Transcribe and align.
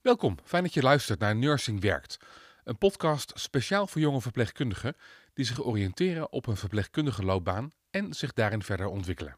Welkom, 0.00 0.38
fijn 0.44 0.62
dat 0.62 0.74
je 0.74 0.82
luistert 0.82 1.18
naar 1.18 1.36
Nursing 1.36 1.80
Werkt. 1.80 2.18
Een 2.64 2.78
podcast 2.78 3.32
speciaal 3.34 3.86
voor 3.86 4.00
jonge 4.00 4.20
verpleegkundigen 4.20 4.96
die 5.34 5.44
zich 5.44 5.64
oriënteren 5.64 6.32
op 6.32 6.46
een 6.46 6.56
verpleegkundige 6.56 7.24
loopbaan 7.24 7.70
en 7.90 8.14
zich 8.14 8.32
daarin 8.32 8.62
verder 8.62 8.86
ontwikkelen. 8.86 9.36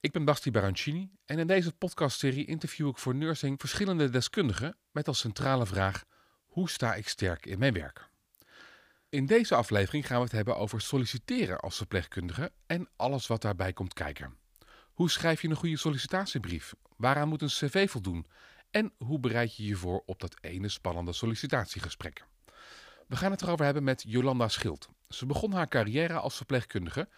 Ik 0.00 0.12
ben 0.12 0.24
Basti 0.24 0.50
Barancini 0.50 1.10
en 1.24 1.38
in 1.38 1.46
deze 1.46 1.72
podcastserie 1.72 2.46
interview 2.46 2.88
ik 2.88 2.98
voor 2.98 3.14
Nursing 3.14 3.60
verschillende 3.60 4.10
deskundigen 4.10 4.76
met 4.90 5.08
als 5.08 5.18
centrale 5.18 5.66
vraag: 5.66 6.04
hoe 6.46 6.70
sta 6.70 6.94
ik 6.94 7.08
sterk 7.08 7.46
in 7.46 7.58
mijn 7.58 7.74
werk? 7.74 8.08
In 9.08 9.26
deze 9.26 9.54
aflevering 9.54 10.06
gaan 10.06 10.18
we 10.18 10.24
het 10.24 10.32
hebben 10.32 10.56
over 10.56 10.80
solliciteren 10.80 11.60
als 11.60 11.76
verpleegkundige 11.76 12.52
en 12.66 12.88
alles 12.96 13.26
wat 13.26 13.42
daarbij 13.42 13.72
komt 13.72 13.94
kijken. 13.94 14.36
Hoe 14.92 15.10
schrijf 15.10 15.42
je 15.42 15.48
een 15.48 15.56
goede 15.56 15.76
sollicitatiebrief? 15.76 16.74
Waaraan 16.96 17.28
moet 17.28 17.42
een 17.42 17.48
cv 17.48 17.90
voldoen? 17.90 18.26
En 18.70 18.92
hoe 18.98 19.20
bereid 19.20 19.56
je 19.56 19.66
je 19.66 19.76
voor 19.76 20.02
op 20.06 20.20
dat 20.20 20.36
ene 20.40 20.68
spannende 20.68 21.12
sollicitatiegesprek? 21.12 22.24
We 23.06 23.16
gaan 23.16 23.30
het 23.30 23.42
erover 23.42 23.64
hebben 23.64 23.84
met 23.84 24.04
Jolanda 24.06 24.48
Schild. 24.48 24.88
Ze 25.08 25.26
begon 25.26 25.52
haar 25.52 25.68
carrière 25.68 26.14
als 26.14 26.36
verpleegkundige 26.36 27.08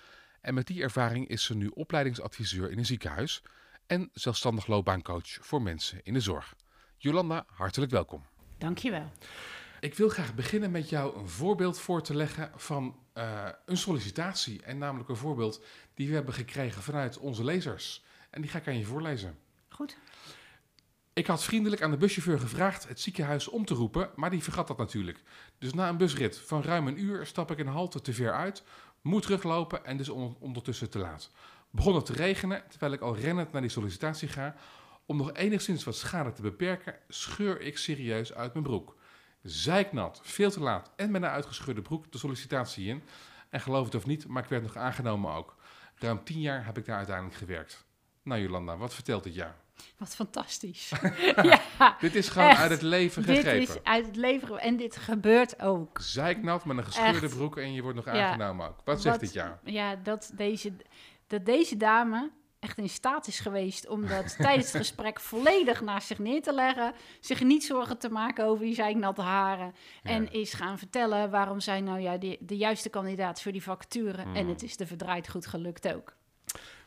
en 0.41 0.55
met 0.55 0.67
die 0.67 0.83
ervaring 0.83 1.29
is 1.29 1.45
ze 1.45 1.55
nu 1.55 1.67
opleidingsadviseur 1.67 2.71
in 2.71 2.79
een 2.79 2.87
ziekenhuis 2.87 3.43
en 3.87 4.11
zelfstandig 4.13 4.67
loopbaancoach 4.67 5.39
voor 5.41 5.63
mensen 5.63 6.01
in 6.03 6.13
de 6.13 6.21
zorg. 6.21 6.55
Jolanda, 6.99 7.45
hartelijk 7.47 7.93
welkom. 7.93 8.25
Dankjewel. 8.59 9.11
Ik 9.81 9.95
wil 9.95 10.09
graag 10.09 10.35
beginnen 10.35 10.71
met 10.71 10.89
jou 10.89 11.19
een 11.19 11.29
voorbeeld 11.29 11.79
voor 11.79 12.03
te 12.03 12.15
leggen 12.15 12.51
van 12.57 12.99
uh, 13.15 13.49
een 13.67 13.77
sollicitatie. 13.77 14.63
En 14.63 14.79
namelijk 14.79 15.09
een 15.09 15.17
voorbeeld 15.17 15.65
die 15.95 16.09
we 16.09 16.15
hebben 16.15 16.35
gekregen 16.35 16.83
vanuit 16.83 17.19
onze 17.19 17.45
lezers. 17.45 18.05
En 18.31 18.41
die 18.41 18.51
ga 18.51 18.59
ik 18.59 18.69
aan 18.69 18.79
je 18.79 18.85
voorlezen. 18.85 19.39
Goed. 19.69 19.97
Ik 21.15 21.27
had 21.27 21.45
vriendelijk 21.45 21.83
aan 21.83 21.91
de 21.91 21.97
buschauffeur 21.97 22.41
gevraagd 22.41 22.89
het 22.89 23.01
ziekenhuis 23.01 23.49
om 23.49 23.65
te 23.65 23.75
roepen, 23.75 24.11
maar 24.17 24.31
die 24.31 24.43
vergat 24.43 24.67
dat 24.67 24.79
natuurlijk. 24.79 25.23
Dus 25.59 25.75
na 25.75 25.89
een 25.89 25.97
busrit 25.97 26.39
van 26.39 26.63
ruim 26.63 26.87
een 26.87 27.01
uur 27.01 27.27
stap 27.27 27.51
ik 27.51 27.59
een 27.59 27.67
halte 27.67 28.01
te 28.01 28.13
ver 28.13 28.33
uit, 28.33 28.63
moet 29.01 29.23
teruglopen 29.23 29.85
en 29.85 29.97
dus 29.97 30.09
ondertussen 30.09 30.91
te 30.91 30.99
laat. 30.99 31.31
Begon 31.71 31.95
het 31.95 32.07
te 32.07 32.13
regenen, 32.13 32.63
terwijl 32.69 32.93
ik 32.93 33.01
al 33.01 33.17
rennend 33.17 33.53
naar 33.53 33.61
die 33.61 33.71
sollicitatie 33.71 34.29
ga. 34.29 34.55
Om 35.07 35.17
nog 35.17 35.33
enigszins 35.33 35.85
wat 35.85 35.97
schade 35.97 36.33
te 36.33 36.43
beperken, 36.43 36.95
scheur 37.09 37.61
ik 37.61 37.79
serieus 37.79 38.35
uit 38.35 38.53
mijn 38.53 38.65
broek. 38.65 38.97
Zijknat, 39.43 40.21
veel 40.23 40.51
te 40.51 40.61
laat 40.61 40.91
en 40.97 41.11
met 41.11 41.23
een 41.23 41.29
uitgescheurde 41.29 41.83
broek 41.83 42.13
de 42.13 42.19
sollicitatie 42.19 42.89
in. 42.89 43.03
En 43.49 43.61
geloof 43.61 43.85
het 43.85 43.95
of 43.95 44.07
niet, 44.07 44.27
maar 44.27 44.43
ik 44.43 44.49
werd 44.49 44.63
nog 44.63 44.77
aangenomen 44.77 45.33
ook. 45.33 45.57
Ruim 45.95 46.25
tien 46.25 46.41
jaar 46.41 46.65
heb 46.65 46.79
ik 46.79 46.85
daar 46.85 46.97
uiteindelijk 46.97 47.37
gewerkt. 47.37 47.85
Nou 48.23 48.41
Jolanda, 48.41 48.77
wat 48.77 48.95
vertelt 48.95 49.25
dit 49.25 49.35
jaar? 49.35 49.62
Wat 49.99 50.15
fantastisch. 50.15 50.93
ja, 51.79 51.97
dit 52.01 52.15
is 52.15 52.29
gewoon 52.29 52.57
uit 52.57 52.71
het 52.71 52.83
leven 52.83 53.23
gegrepen. 53.23 53.59
Dit 53.59 53.69
is 53.69 53.83
uit 53.83 54.07
het 54.07 54.17
leven 54.17 54.61
en 54.61 54.77
dit 54.77 54.97
gebeurt 54.97 55.61
ook. 55.61 56.01
Zijknat 56.01 56.65
met 56.65 56.77
een 56.77 56.85
gescheurde 56.85 57.29
broek 57.29 57.57
en 57.57 57.73
je 57.73 57.83
wordt 57.83 57.97
nog 57.97 58.07
aangenomen 58.07 58.69
ook. 58.69 58.81
Wat 58.85 59.03
zegt 59.03 59.21
dit 59.21 59.33
jaar? 59.33 59.61
Ja, 59.65 59.97
dat 59.97 60.31
deze, 60.35 60.73
dat 61.27 61.47
deze 61.47 61.77
dame 61.77 62.31
echt 62.63 62.79
in 62.79 62.89
staat 62.89 63.27
is 63.27 63.41
geweest 63.41 63.89
om 63.89 64.07
dat 64.07 64.37
tijdens 64.47 64.73
het 64.73 64.77
gesprek 64.77 65.21
volledig 65.21 65.81
naast 65.81 66.07
zich 66.07 66.19
neer 66.19 66.43
te 66.43 66.55
leggen. 66.55 66.95
Zich 67.21 67.43
niet 67.43 67.65
zorgen 67.65 67.99
te 67.99 68.09
maken 68.09 68.45
over 68.45 68.65
die 68.65 68.75
zijknatte 68.75 69.23
haren. 69.23 69.75
En 70.03 70.33
is 70.33 70.53
gaan 70.53 70.79
vertellen 70.79 71.31
waarom 71.31 71.61
zij 71.61 71.81
nou 71.81 72.01
ja 72.01 72.17
de, 72.17 72.37
de 72.41 72.57
juiste 72.57 72.89
kandidaat 72.89 73.43
voor 73.43 73.53
die 73.53 73.63
vacature. 73.63 74.23
En 74.23 74.35
hmm. 74.35 74.49
het 74.49 74.63
is 74.63 74.77
de 74.77 74.87
verdraaid 74.87 75.29
goed 75.29 75.47
gelukt 75.47 75.95
ook. 75.95 76.15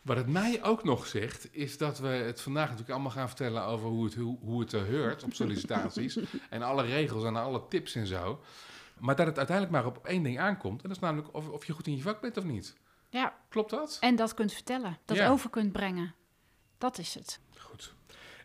Wat 0.05 0.17
het 0.17 0.27
mij 0.27 0.63
ook 0.63 0.83
nog 0.83 1.07
zegt, 1.07 1.47
is 1.51 1.77
dat 1.77 1.99
we 1.99 2.07
het 2.07 2.41
vandaag 2.41 2.63
natuurlijk 2.65 2.89
allemaal 2.89 3.11
gaan 3.11 3.27
vertellen 3.27 3.63
over 3.63 3.87
hoe 3.87 4.05
het, 4.05 4.15
hoe, 4.15 4.37
hoe 4.39 4.59
het 4.59 4.71
er 4.71 4.85
heurt 4.85 5.23
op 5.23 5.33
sollicitaties. 5.33 6.19
en 6.49 6.61
alle 6.61 6.83
regels 6.83 7.23
en 7.23 7.35
alle 7.35 7.67
tips 7.69 7.95
en 7.95 8.07
zo. 8.07 8.41
Maar 8.99 9.15
dat 9.15 9.25
het 9.27 9.37
uiteindelijk 9.37 9.77
maar 9.77 9.85
op 9.85 10.05
één 10.05 10.23
ding 10.23 10.39
aankomt. 10.39 10.81
En 10.81 10.87
dat 10.87 10.97
is 10.97 11.03
namelijk 11.03 11.33
of, 11.33 11.49
of 11.49 11.65
je 11.65 11.73
goed 11.73 11.87
in 11.87 11.95
je 11.95 12.01
vak 12.01 12.21
bent 12.21 12.37
of 12.37 12.43
niet. 12.43 12.75
Ja. 13.09 13.35
Klopt 13.49 13.69
dat? 13.69 13.97
En 13.99 14.15
dat 14.15 14.33
kunt 14.33 14.53
vertellen, 14.53 14.97
dat 15.05 15.21
over 15.21 15.49
kunt 15.49 15.71
brengen. 15.71 16.15
Dat 16.77 16.97
is 16.97 17.13
het. 17.13 17.39
Goed. 17.57 17.93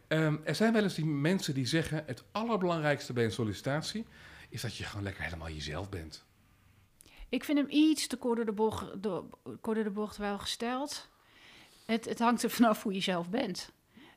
Ehm, 0.08 0.36
er 0.44 0.54
zijn 0.54 0.72
wel 0.72 0.82
eens 0.82 0.94
die 0.94 1.06
mensen 1.06 1.54
die 1.54 1.66
zeggen: 1.66 2.02
het 2.06 2.24
allerbelangrijkste 2.32 3.12
bij 3.12 3.24
een 3.24 3.32
sollicitatie 3.32 4.06
is 4.48 4.62
dat 4.62 4.76
je 4.76 4.84
gewoon 4.84 5.04
lekker 5.04 5.24
helemaal 5.24 5.50
jezelf 5.50 5.88
bent. 5.88 6.24
Ik 7.28 7.44
vind 7.44 7.58
hem 7.58 7.68
iets 7.70 8.06
te 8.06 8.16
kort 8.16 8.36
door 8.36 8.44
de 8.44 8.52
bocht, 8.52 9.02
door, 9.02 9.24
de 9.62 9.90
bocht 9.90 10.16
wel 10.16 10.38
gesteld. 10.38 11.08
Het, 11.90 12.04
het 12.04 12.18
hangt 12.18 12.42
er 12.42 12.50
vanaf 12.50 12.82
hoe 12.82 12.92
je 12.92 13.00
zelf 13.00 13.30
bent. 13.30 13.72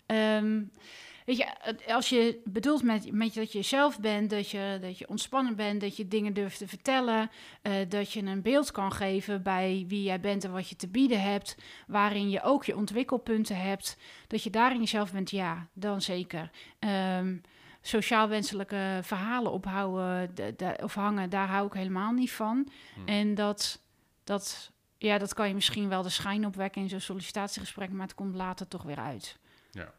Um, 0.05 0.71
Weet 1.25 1.37
je, 1.37 1.47
als 1.93 2.09
je 2.09 2.41
bedoelt 2.43 2.83
met, 2.83 3.11
met 3.11 3.33
dat 3.33 3.51
je 3.51 3.61
zelf 3.61 3.99
bent, 3.99 4.29
dat 4.29 4.49
je, 4.49 4.77
dat 4.81 4.97
je 4.97 5.07
ontspannen 5.07 5.55
bent, 5.55 5.81
dat 5.81 5.97
je 5.97 6.07
dingen 6.07 6.33
durft 6.33 6.57
te 6.57 6.67
vertellen, 6.67 7.31
uh, 7.63 7.73
dat 7.87 8.11
je 8.11 8.21
een 8.21 8.41
beeld 8.41 8.71
kan 8.71 8.91
geven 8.91 9.43
bij 9.43 9.85
wie 9.87 10.03
jij 10.03 10.19
bent 10.19 10.43
en 10.43 10.51
wat 10.51 10.69
je 10.69 10.75
te 10.75 10.87
bieden 10.87 11.21
hebt, 11.21 11.57
waarin 11.87 12.29
je 12.29 12.41
ook 12.41 12.63
je 12.63 12.75
ontwikkelpunten 12.75 13.57
hebt, 13.57 13.97
dat 14.27 14.43
je 14.43 14.49
daarin 14.49 14.79
jezelf 14.79 15.11
bent, 15.11 15.31
ja, 15.31 15.67
dan 15.73 16.01
zeker. 16.01 16.49
Um, 17.17 17.41
sociaal 17.81 18.27
wenselijke 18.27 18.99
verhalen 19.01 19.51
ophouden 19.51 20.31
of 20.83 20.93
hangen, 20.93 21.29
daar 21.29 21.47
hou 21.47 21.67
ik 21.67 21.73
helemaal 21.73 22.11
niet 22.11 22.31
van. 22.31 22.67
Hmm. 22.95 23.07
En 23.07 23.35
dat, 23.35 23.81
dat, 24.23 24.71
ja, 25.07 25.17
dat 25.17 25.33
kan 25.33 25.47
je 25.47 25.53
misschien 25.53 25.89
wel 25.89 26.01
de 26.01 26.09
schijn 26.09 26.45
opwekken 26.45 26.81
in 26.81 26.89
zo'n 26.89 26.99
sollicitatiegesprek, 26.99 27.91
maar 27.91 28.07
het 28.07 28.15
komt 28.15 28.35
later 28.35 28.67
toch 28.67 28.83
weer 28.83 28.99
uit. 28.99 29.37
Ja 29.71 29.93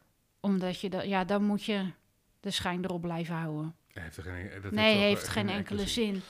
omdat 0.45 0.79
je 0.79 0.89
dat, 0.89 1.05
ja, 1.05 1.23
dan 1.23 1.43
moet 1.43 1.63
je 1.63 1.91
de 2.39 2.51
schijn 2.51 2.83
erop 2.83 3.01
blijven 3.01 3.35
houden. 3.35 3.75
Heeft 3.87 4.21
geen, 4.21 4.49
dat 4.61 4.71
nee, 4.71 4.95
heeft, 4.95 5.17
heeft 5.17 5.27
geen, 5.27 5.49
enkele, 5.49 5.87
zin. 5.87 6.21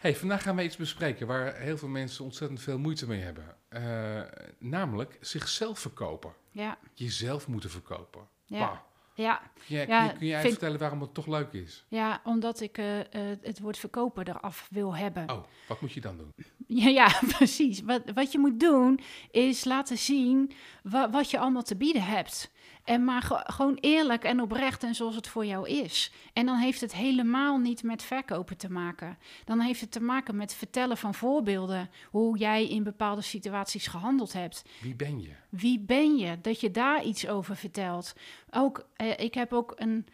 Hey, 0.00 0.16
vandaag 0.16 0.42
gaan 0.42 0.56
we 0.56 0.62
iets 0.62 0.76
bespreken 0.76 1.26
waar 1.26 1.56
heel 1.56 1.78
veel 1.78 1.88
mensen 1.88 2.24
ontzettend 2.24 2.62
veel 2.62 2.78
moeite 2.78 3.06
mee 3.06 3.20
hebben. 3.20 3.56
Uh, 3.70 4.22
namelijk 4.58 5.18
zichzelf 5.20 5.78
verkopen. 5.78 6.32
Ja. 6.50 6.78
Jezelf 6.92 7.48
moeten 7.48 7.70
verkopen. 7.70 8.28
Ja. 8.44 8.84
Ja. 9.14 9.40
Ja, 9.66 10.08
kun 10.08 10.26
jij 10.26 10.40
vind... 10.40 10.52
vertellen 10.52 10.78
waarom 10.78 11.00
het 11.00 11.14
toch 11.14 11.26
leuk 11.26 11.52
is? 11.52 11.84
Ja, 11.88 12.20
omdat 12.24 12.60
ik 12.60 12.78
uh, 12.78 12.98
uh, 12.98 13.04
het 13.42 13.60
woord 13.60 13.78
verkopen 13.78 14.28
eraf 14.28 14.68
wil 14.70 14.96
hebben. 14.96 15.30
Oh, 15.30 15.44
wat 15.68 15.80
moet 15.80 15.92
je 15.92 16.00
dan 16.00 16.16
doen? 16.16 16.32
Ja, 16.66 16.88
ja 16.88 17.20
precies. 17.36 17.82
Wat, 17.82 18.02
wat 18.14 18.32
je 18.32 18.38
moet 18.38 18.60
doen 18.60 19.00
is 19.30 19.64
laten 19.64 19.98
zien 19.98 20.52
wa 20.82 21.10
wat 21.10 21.30
je 21.30 21.38
allemaal 21.38 21.62
te 21.62 21.76
bieden 21.76 22.02
hebt. 22.02 22.50
En 22.84 23.04
maar 23.04 23.44
gewoon 23.46 23.76
eerlijk 23.80 24.24
en 24.24 24.40
oprecht 24.40 24.82
en 24.82 24.94
zoals 24.94 25.14
het 25.14 25.28
voor 25.28 25.46
jou 25.46 25.68
is. 25.68 26.12
En 26.32 26.46
dan 26.46 26.56
heeft 26.56 26.80
het 26.80 26.94
helemaal 26.94 27.58
niet 27.58 27.82
met 27.82 28.02
verkopen 28.02 28.56
te 28.56 28.70
maken. 28.70 29.18
Dan 29.44 29.60
heeft 29.60 29.80
het 29.80 29.90
te 29.90 30.00
maken 30.00 30.36
met 30.36 30.54
vertellen 30.54 30.96
van 30.96 31.14
voorbeelden. 31.14 31.90
Hoe 32.10 32.38
jij 32.38 32.68
in 32.68 32.82
bepaalde 32.82 33.22
situaties 33.22 33.86
gehandeld 33.86 34.32
hebt. 34.32 34.64
Wie 34.80 34.94
ben 34.94 35.20
je? 35.20 35.30
Wie 35.48 35.80
ben 35.80 36.16
je? 36.16 36.40
Dat 36.40 36.60
je 36.60 36.70
daar 36.70 37.04
iets 37.04 37.28
over 37.28 37.56
vertelt. 37.56 38.14
Ook, 38.50 38.86
eh, 38.96 39.18
ik 39.18 39.34
heb 39.34 39.52
ook 39.52 39.72
een 39.76 40.06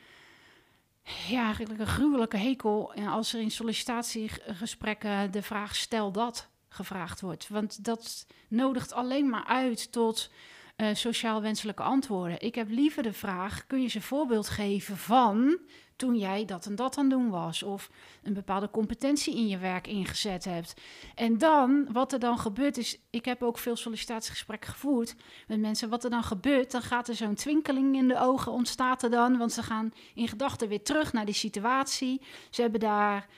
ja, 1.29 1.45
eigenlijk 1.45 1.81
een 1.81 1.87
gruwelijke 1.87 2.37
hekel 2.37 2.93
als 2.95 3.35
er 3.35 3.41
in 3.41 3.51
sollicitatiegesprekken 3.51 5.31
de 5.31 5.43
vraag 5.43 5.77
stel 5.77 6.13
dat 6.13 6.49
gevraagd 6.69 7.21
wordt. 7.21 7.49
Want 7.49 7.85
dat 7.85 8.27
nodigt 8.49 8.93
alleen 8.93 9.29
maar 9.29 9.45
uit 9.45 9.93
tot 9.93 10.31
uh, 10.81 10.89
sociaal 10.93 11.43
wenselijke 11.43 11.83
antwoorden. 11.83 12.41
Ik 12.41 12.55
heb 12.55 12.69
liever 12.71 13.03
de 13.03 13.13
vraag: 13.13 13.67
kun 13.67 13.83
je 13.83 13.89
ze 13.89 13.97
een 13.97 14.03
voorbeeld 14.03 14.49
geven 14.49 14.97
van 14.97 15.59
toen 15.97 16.17
jij 16.17 16.45
dat 16.45 16.67
en 16.67 16.75
dat 16.75 16.99
aan 16.99 17.09
doen 17.09 17.31
was? 17.31 17.63
Of 17.63 17.91
een 18.23 18.33
bepaalde 18.33 18.71
competentie 18.71 19.37
in 19.37 19.49
je 19.49 19.59
werk 19.59 19.87
ingezet 19.87 20.45
hebt. 20.45 20.75
En 21.15 21.39
dan, 21.39 21.89
wat 21.93 22.13
er 22.13 22.19
dan 22.19 22.39
gebeurt, 22.39 22.77
is: 22.77 22.99
ik 23.11 23.25
heb 23.25 23.43
ook 23.43 23.59
veel 23.59 23.77
sollicitatiegesprekken 23.77 24.71
gevoerd 24.71 25.15
met 25.47 25.61
mensen. 25.61 25.89
Wat 25.89 26.05
er 26.05 26.11
dan 26.11 26.25
gebeurt, 26.25 26.71
dan 26.71 26.83
gaat 26.83 27.09
er 27.09 27.15
zo'n 27.15 27.35
twinkeling 27.35 27.97
in 27.97 28.09
de 28.09 28.21
ogen 28.21 28.53
ontstaat 28.53 29.03
er 29.03 29.11
dan, 29.11 29.39
want 29.39 29.53
ze 29.53 29.63
gaan 29.63 29.93
in 30.15 30.29
gedachten 30.29 30.69
weer 30.69 30.83
terug 30.83 31.13
naar 31.13 31.25
die 31.25 31.35
situatie. 31.35 32.21
Ze 32.51 32.61
hebben 32.63 32.81
daar 32.81 33.29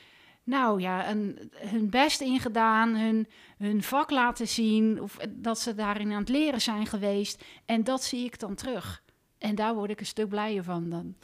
nou 0.45 0.81
ja, 0.81 1.11
een, 1.11 1.53
hun 1.55 1.91
best 1.91 2.21
ingedaan, 2.21 2.97
hun, 2.97 3.29
hun 3.59 3.83
vak 3.83 4.11
laten 4.11 4.49
zien, 4.49 5.03
of 5.03 5.17
dat 5.31 5.59
ze 5.59 5.75
daarin 5.75 6.13
aan 6.13 6.21
het 6.21 6.29
leren 6.29 6.61
zijn 6.61 6.87
geweest. 6.87 7.45
En 7.65 7.85
dat 7.85 8.03
zie 8.03 8.25
ik 8.25 8.39
dan 8.39 8.55
terug. 8.55 9.03
En 9.39 9.55
daar 9.55 9.75
word 9.75 9.91
ik 9.91 10.01
een 10.01 10.07
stuk 10.07 10.29
blijer 10.29 10.65
van 10.65 10.91
dan. 10.91 11.17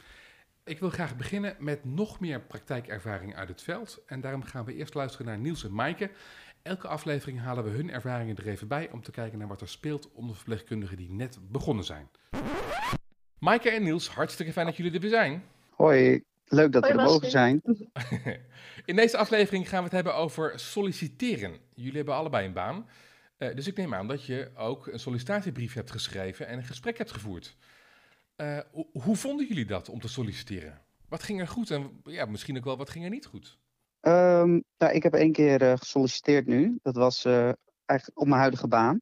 Ik 0.65 0.79
wil 0.79 0.91
graag 0.91 1.17
beginnen 1.17 1.57
met 1.59 1.85
nog 1.85 2.21
meer 2.21 2.41
praktijkervaring 2.41 3.35
uit 3.37 3.49
het 3.49 3.63
veld. 3.63 4.03
En 4.07 4.21
daarom 4.21 4.43
gaan 4.43 4.65
we 4.65 4.75
eerst 4.75 4.95
luisteren 4.95 5.27
naar 5.27 5.39
Niels 5.39 5.65
en 5.65 5.75
Maaike. 5.75 6.11
Elke 6.63 6.89
aflevering 6.89 7.41
halen 7.41 7.65
we 7.65 7.71
hun 7.71 7.91
ervaringen 7.91 8.37
er 8.37 8.49
even 8.49 8.69
bij 8.69 8.91
om 8.93 9.03
te 9.03 9.11
kijken 9.11 9.39
naar 9.39 9.49
wat 9.49 9.61
er 9.61 9.69
speelt 9.69 10.13
onder 10.13 10.37
verpleegkundigen 10.37 10.97
die 10.97 11.11
net 11.11 11.39
begonnen 11.51 11.85
zijn. 11.85 12.09
Maaike 13.39 13.71
en 13.71 13.83
Niels, 13.83 14.09
hartstikke 14.09 14.53
fijn 14.53 14.67
dat 14.67 14.77
jullie 14.77 14.93
er 14.93 15.01
weer 15.01 15.11
zijn. 15.11 15.45
Hoi, 15.71 16.23
leuk 16.49 16.73
dat 16.73 16.83
we 16.83 16.89
er 16.89 16.95
mogen 16.95 17.31
zijn. 17.31 17.63
In 18.85 18.97
deze 18.97 19.17
aflevering 19.17 19.69
gaan 19.69 19.79
we 19.79 19.85
het 19.85 19.93
hebben 19.93 20.15
over 20.15 20.53
solliciteren. 20.61 21.57
Jullie 21.75 21.97
hebben 21.97 22.15
allebei 22.15 22.47
een 22.47 22.53
baan. 22.53 22.89
Uh, 23.39 23.55
dus 23.55 23.67
ik 23.67 23.77
neem 23.77 23.95
aan 23.95 24.09
dat 24.09 24.25
je 24.25 24.51
ook 24.57 24.87
een 24.87 25.01
sollicitatiebrief 25.01 25.75
hebt 25.75 25.91
geschreven 25.91 26.47
en 26.47 26.59
een 26.59 26.65
gesprek 26.65 26.99
hebt 26.99 27.13
gevoerd. 27.13 27.57
Uh, 28.37 28.59
hoe 28.93 29.17
vonden 29.17 29.47
jullie 29.47 29.67
dat 29.67 29.89
om 29.89 30.01
te 30.01 30.09
solliciteren? 30.09 30.81
Wat 31.09 31.23
ging 31.23 31.41
er 31.41 31.49
goed 31.49 31.71
en 31.71 32.01
ja, 32.05 32.25
misschien 32.25 32.57
ook 32.57 32.65
wel 32.65 32.77
wat 32.77 32.91
ging 32.91 33.05
er 33.05 33.11
niet 33.11 33.27
goed? 33.27 33.59
Um, 34.01 34.65
nou, 34.79 34.93
ik 34.93 35.03
heb 35.03 35.15
één 35.15 35.33
keer 35.33 35.63
uh, 35.63 35.77
gesolliciteerd 35.77 36.47
nu. 36.47 36.79
Dat 36.83 36.97
was 36.97 37.25
uh, 37.25 37.53
eigenlijk 37.85 38.21
op 38.21 38.27
mijn 38.27 38.41
huidige 38.41 38.69
baan. 38.69 39.01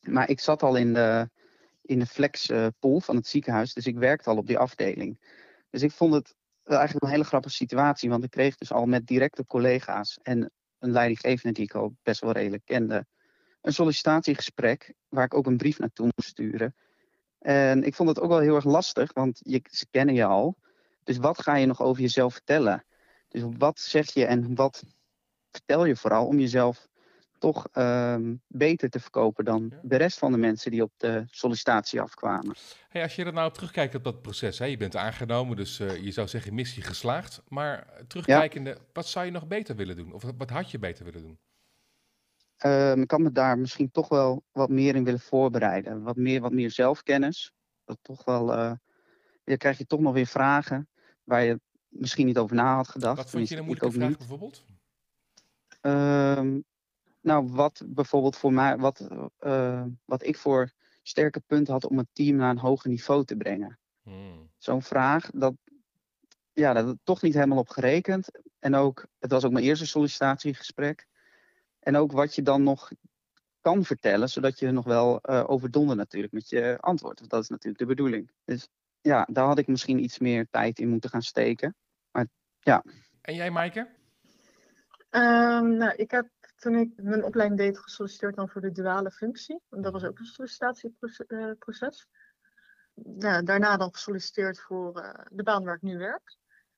Maar 0.00 0.28
ik 0.28 0.40
zat 0.40 0.62
al 0.62 0.76
in 0.76 0.94
de, 0.94 1.30
in 1.82 1.98
de 1.98 2.06
flexpool 2.06 2.96
uh, 2.96 3.02
van 3.02 3.16
het 3.16 3.26
ziekenhuis, 3.26 3.74
dus 3.74 3.86
ik 3.86 3.98
werkte 3.98 4.30
al 4.30 4.36
op 4.36 4.46
die 4.46 4.58
afdeling. 4.58 5.20
Dus 5.70 5.82
ik 5.82 5.92
vond 5.92 6.14
het 6.14 6.34
eigenlijk 6.76 7.04
een 7.04 7.12
hele 7.12 7.24
grappige 7.24 7.54
situatie, 7.54 8.10
want 8.10 8.24
ik 8.24 8.30
kreeg 8.30 8.56
dus 8.56 8.72
al 8.72 8.86
met 8.86 9.06
directe 9.06 9.46
collega's 9.46 10.18
en 10.22 10.50
een 10.78 10.90
leidinggevende 10.90 11.54
die 11.54 11.64
ik 11.64 11.74
al 11.74 11.96
best 12.02 12.20
wel 12.20 12.32
redelijk 12.32 12.64
kende, 12.64 13.06
een 13.60 13.72
sollicitatiegesprek 13.72 14.94
waar 15.08 15.24
ik 15.24 15.34
ook 15.34 15.46
een 15.46 15.56
brief 15.56 15.78
naartoe 15.78 16.12
moest 16.16 16.28
sturen. 16.28 16.74
En 17.38 17.84
ik 17.84 17.94
vond 17.94 18.08
het 18.08 18.20
ook 18.20 18.28
wel 18.28 18.38
heel 18.38 18.54
erg 18.54 18.64
lastig, 18.64 19.12
want 19.12 19.40
je, 19.42 19.62
ze 19.70 19.86
kennen 19.90 20.14
je 20.14 20.24
al. 20.24 20.56
Dus 21.04 21.16
wat 21.16 21.42
ga 21.42 21.56
je 21.56 21.66
nog 21.66 21.82
over 21.82 22.02
jezelf 22.02 22.32
vertellen? 22.32 22.84
Dus 23.28 23.42
wat 23.58 23.78
zeg 23.78 24.12
je 24.12 24.24
en 24.26 24.54
wat 24.54 24.84
vertel 25.50 25.84
je 25.84 25.96
vooral 25.96 26.26
om 26.26 26.38
jezelf 26.38 26.88
toch 27.40 27.66
uh, 27.74 28.16
beter 28.46 28.90
te 28.90 29.00
verkopen 29.00 29.44
dan 29.44 29.68
ja. 29.70 29.80
de 29.82 29.96
rest 29.96 30.18
van 30.18 30.32
de 30.32 30.38
mensen 30.38 30.70
die 30.70 30.82
op 30.82 30.92
de 30.96 31.24
sollicitatie 31.30 32.00
afkwamen. 32.00 32.54
Hey, 32.88 33.02
als 33.02 33.16
je 33.16 33.24
er 33.24 33.32
nou 33.32 33.52
terugkijkt 33.52 33.94
op 33.94 34.04
dat 34.04 34.22
proces, 34.22 34.58
hè, 34.58 34.64
je 34.64 34.76
bent 34.76 34.96
aangenomen, 34.96 35.56
dus 35.56 35.80
uh, 35.80 35.96
je 35.96 36.10
zou 36.10 36.28
zeggen 36.28 36.54
missie 36.54 36.82
geslaagd. 36.82 37.42
Maar 37.48 37.86
terugkijkende, 38.06 38.70
ja. 38.70 38.76
wat 38.92 39.06
zou 39.06 39.24
je 39.24 39.30
nog 39.30 39.46
beter 39.46 39.76
willen 39.76 39.96
doen? 39.96 40.12
Of 40.12 40.22
wat 40.36 40.50
had 40.50 40.70
je 40.70 40.78
beter 40.78 41.04
willen 41.04 41.22
doen? 41.22 41.38
Uh, 42.64 42.96
ik 42.96 43.06
kan 43.06 43.22
me 43.22 43.32
daar 43.32 43.58
misschien 43.58 43.90
toch 43.90 44.08
wel 44.08 44.44
wat 44.52 44.68
meer 44.68 44.94
in 44.94 45.04
willen 45.04 45.20
voorbereiden. 45.20 46.02
Wat 46.02 46.16
meer, 46.16 46.40
wat 46.40 46.52
meer 46.52 46.70
zelfkennis. 46.70 47.52
Dat 47.84 47.98
toch 48.02 48.24
wel, 48.24 48.52
uh, 48.52 48.72
dan 49.44 49.56
krijg 49.56 49.78
je 49.78 49.86
toch 49.86 50.00
nog 50.00 50.12
weer 50.12 50.26
vragen 50.26 50.88
waar 51.24 51.44
je 51.44 51.60
misschien 51.88 52.26
niet 52.26 52.38
over 52.38 52.56
na 52.56 52.74
had 52.74 52.88
gedacht. 52.88 53.16
Wat 53.16 53.30
vond 53.30 53.48
je 53.48 53.56
een 53.56 53.64
moeilijke 53.64 53.92
vraag 53.92 54.18
bijvoorbeeld? 54.18 54.64
Uh, 55.82 56.58
nou, 57.20 57.48
wat 57.48 57.82
bijvoorbeeld 57.86 58.36
voor 58.36 58.52
mij, 58.52 58.76
wat, 58.76 59.08
uh, 59.40 59.84
wat 60.04 60.22
ik 60.22 60.36
voor 60.36 60.72
sterke 61.02 61.40
punten 61.46 61.72
had 61.72 61.86
om 61.86 61.98
het 61.98 62.08
team 62.12 62.36
naar 62.36 62.50
een 62.50 62.58
hoger 62.58 62.90
niveau 62.90 63.24
te 63.24 63.36
brengen. 63.36 63.78
Hmm. 64.02 64.50
Zo'n 64.58 64.82
vraag, 64.82 65.30
dat, 65.30 65.54
ja, 66.52 66.72
dat 66.72 66.96
toch 67.04 67.22
niet 67.22 67.34
helemaal 67.34 67.58
op 67.58 67.68
gerekend. 67.68 68.30
En 68.58 68.74
ook, 68.74 69.06
het 69.18 69.30
was 69.30 69.44
ook 69.44 69.52
mijn 69.52 69.64
eerste 69.64 69.86
sollicitatiegesprek. 69.86 71.06
En 71.78 71.96
ook 71.96 72.12
wat 72.12 72.34
je 72.34 72.42
dan 72.42 72.62
nog 72.62 72.90
kan 73.60 73.84
vertellen, 73.84 74.28
zodat 74.28 74.58
je 74.58 74.70
nog 74.70 74.84
wel 74.84 75.18
uh, 75.22 75.44
overdonder 75.46 75.96
natuurlijk 75.96 76.32
met 76.32 76.48
je 76.48 76.76
antwoord. 76.80 77.18
Want 77.18 77.30
dat 77.30 77.42
is 77.42 77.48
natuurlijk 77.48 77.78
de 77.78 77.86
bedoeling. 77.86 78.30
Dus 78.44 78.68
ja, 79.00 79.28
daar 79.30 79.46
had 79.46 79.58
ik 79.58 79.66
misschien 79.66 80.02
iets 80.02 80.18
meer 80.18 80.46
tijd 80.50 80.78
in 80.78 80.88
moeten 80.88 81.10
gaan 81.10 81.22
steken. 81.22 81.74
Maar 82.10 82.26
ja. 82.60 82.84
En 83.20 83.34
jij, 83.34 83.50
Maaike? 83.50 83.80
Um, 85.10 85.76
nou, 85.76 85.94
ik 85.96 86.10
heb 86.10 86.28
toen 86.60 86.74
ik 86.74 86.90
mijn 86.96 87.24
opleiding 87.24 87.60
deed 87.60 87.78
gesolliciteerd 87.78 88.36
dan 88.36 88.48
voor 88.48 88.60
de 88.60 88.72
duale 88.72 89.10
functie. 89.10 89.60
Dat 89.68 89.92
was 89.92 90.04
ook 90.04 90.18
een 90.18 90.24
sollicitatieproces. 90.24 92.06
Ja, 93.18 93.42
daarna 93.42 93.76
dan 93.76 93.92
gesolliciteerd 93.92 94.60
voor 94.60 94.98
uh, 94.98 95.14
de 95.30 95.42
baan 95.42 95.64
waar 95.64 95.74
ik 95.74 95.82
nu 95.82 95.98
werk. 95.98 96.36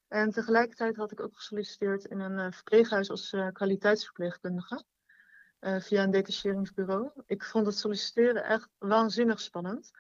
En 0.09 0.31
tegelijkertijd 0.31 0.97
had 0.97 1.13
ik 1.13 1.21
ook 1.21 1.37
gesolliciteerd 1.37 2.05
in 2.05 2.21
een 2.21 2.39
uh, 2.39 2.53
verpleeghuis 2.53 3.11
als 3.11 3.37
kwaliteitsverpleegkundige. 3.53 4.85
via 5.61 6.03
een 6.03 6.11
detacheringsbureau. 6.11 7.11
Ik 7.27 7.45
vond 7.45 7.67
het 7.67 7.77
solliciteren 7.77 8.45
echt 8.45 8.69
waanzinnig 8.79 9.41
spannend. 9.41 9.91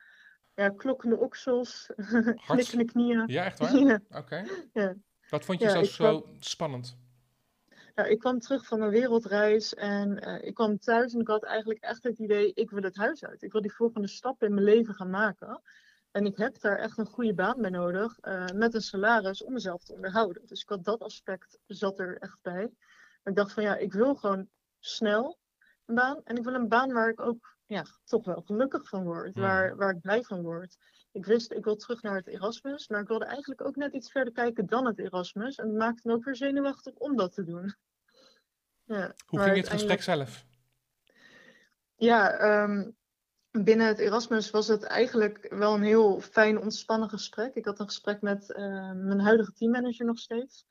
Ja, 0.55 0.69
klokkende 0.69 1.17
oksels, 1.17 1.90
knikkende 2.46 2.85
knieën. 2.85 3.25
Ja, 3.26 3.44
echt 3.44 3.58
waar? 3.58 3.76
ja. 3.88 4.00
Oké. 4.08 4.19
Okay. 4.19 4.46
Ja. 4.73 4.94
Wat 5.28 5.44
vond 5.44 5.61
je 5.61 5.64
ja, 5.64 5.73
zo, 5.73 5.85
zo 5.85 6.26
spannend? 6.38 6.96
Nou, 7.94 8.08
ik 8.08 8.18
kwam 8.18 8.38
terug 8.38 8.66
van 8.66 8.80
een 8.80 8.90
wereldreis 8.90 9.74
en 9.74 10.28
uh, 10.28 10.44
ik 10.44 10.54
kwam 10.54 10.78
thuis 10.78 11.14
en 11.14 11.20
ik 11.20 11.26
had 11.26 11.44
eigenlijk 11.44 11.80
echt 11.80 12.02
het 12.02 12.18
idee, 12.18 12.52
ik 12.54 12.70
wil 12.70 12.82
het 12.82 12.96
huis 12.96 13.24
uit. 13.24 13.42
Ik 13.42 13.52
wil 13.52 13.60
die 13.60 13.74
volgende 13.74 14.08
stap 14.08 14.42
in 14.42 14.54
mijn 14.54 14.66
leven 14.66 14.94
gaan 14.94 15.10
maken. 15.10 15.62
En 16.10 16.26
ik 16.26 16.36
heb 16.36 16.60
daar 16.60 16.78
echt 16.78 16.98
een 16.98 17.06
goede 17.06 17.34
baan 17.34 17.60
bij 17.60 17.70
nodig, 17.70 18.18
uh, 18.22 18.46
met 18.46 18.74
een 18.74 18.80
salaris 18.80 19.44
om 19.44 19.52
mezelf 19.52 19.84
te 19.84 19.92
onderhouden. 19.92 20.46
Dus 20.46 20.62
ik 20.62 20.68
had 20.68 20.84
dat 20.84 21.00
aspect, 21.00 21.58
zat 21.66 21.98
er 21.98 22.18
echt 22.18 22.38
bij. 22.42 22.70
Ik 23.24 23.36
dacht 23.36 23.52
van 23.52 23.62
ja, 23.62 23.76
ik 23.76 23.92
wil 23.92 24.14
gewoon 24.14 24.48
snel 24.78 25.38
een 25.84 25.94
baan. 25.94 26.20
En 26.24 26.36
ik 26.36 26.44
wil 26.44 26.54
een 26.54 26.68
baan 26.68 26.92
waar 26.92 27.08
ik 27.08 27.20
ook 27.20 27.56
ja, 27.66 27.84
toch 28.04 28.24
wel 28.24 28.42
gelukkig 28.46 28.88
van 28.88 29.04
word, 29.04 29.38
waar, 29.38 29.76
waar 29.76 29.90
ik 29.90 30.00
blij 30.00 30.22
van 30.22 30.42
word. 30.42 30.76
Ik 31.12 31.25
wist, 31.25 31.53
ik 31.53 31.64
wil 31.64 31.76
terug 31.76 32.03
naar 32.03 32.17
het 32.17 32.26
Erasmus, 32.26 32.88
maar 32.88 33.00
ik 33.00 33.09
wilde 33.09 33.25
eigenlijk 33.25 33.64
ook 33.64 33.76
net 33.76 33.93
iets 33.93 34.11
verder 34.11 34.32
kijken 34.32 34.67
dan 34.67 34.87
het 34.87 34.99
Erasmus. 34.99 35.56
En 35.56 35.67
het 35.67 35.76
maakte 35.76 36.09
me 36.09 36.14
ook 36.14 36.25
weer 36.25 36.37
zenuwachtig 36.37 36.94
om 36.94 37.17
dat 37.17 37.32
te 37.32 37.44
doen. 37.44 37.75
Ja, 38.85 39.14
Hoe 39.26 39.41
ging 39.41 39.56
het 39.56 39.69
gesprek 39.69 40.03
zelf? 40.03 40.44
Ja, 41.97 42.41
um, 42.62 42.97
binnen 43.50 43.87
het 43.87 43.99
Erasmus 43.99 44.50
was 44.50 44.69
het 44.69 44.82
eigenlijk 44.82 45.47
wel 45.50 45.75
een 45.75 45.82
heel 45.82 46.20
fijn, 46.20 46.61
ontspannen 46.61 47.09
gesprek. 47.09 47.55
Ik 47.55 47.64
had 47.64 47.79
een 47.79 47.87
gesprek 47.87 48.20
met 48.20 48.49
uh, 48.49 48.56
mijn 48.93 49.20
huidige 49.20 49.53
teammanager 49.53 50.06
nog 50.06 50.19
steeds. 50.19 50.64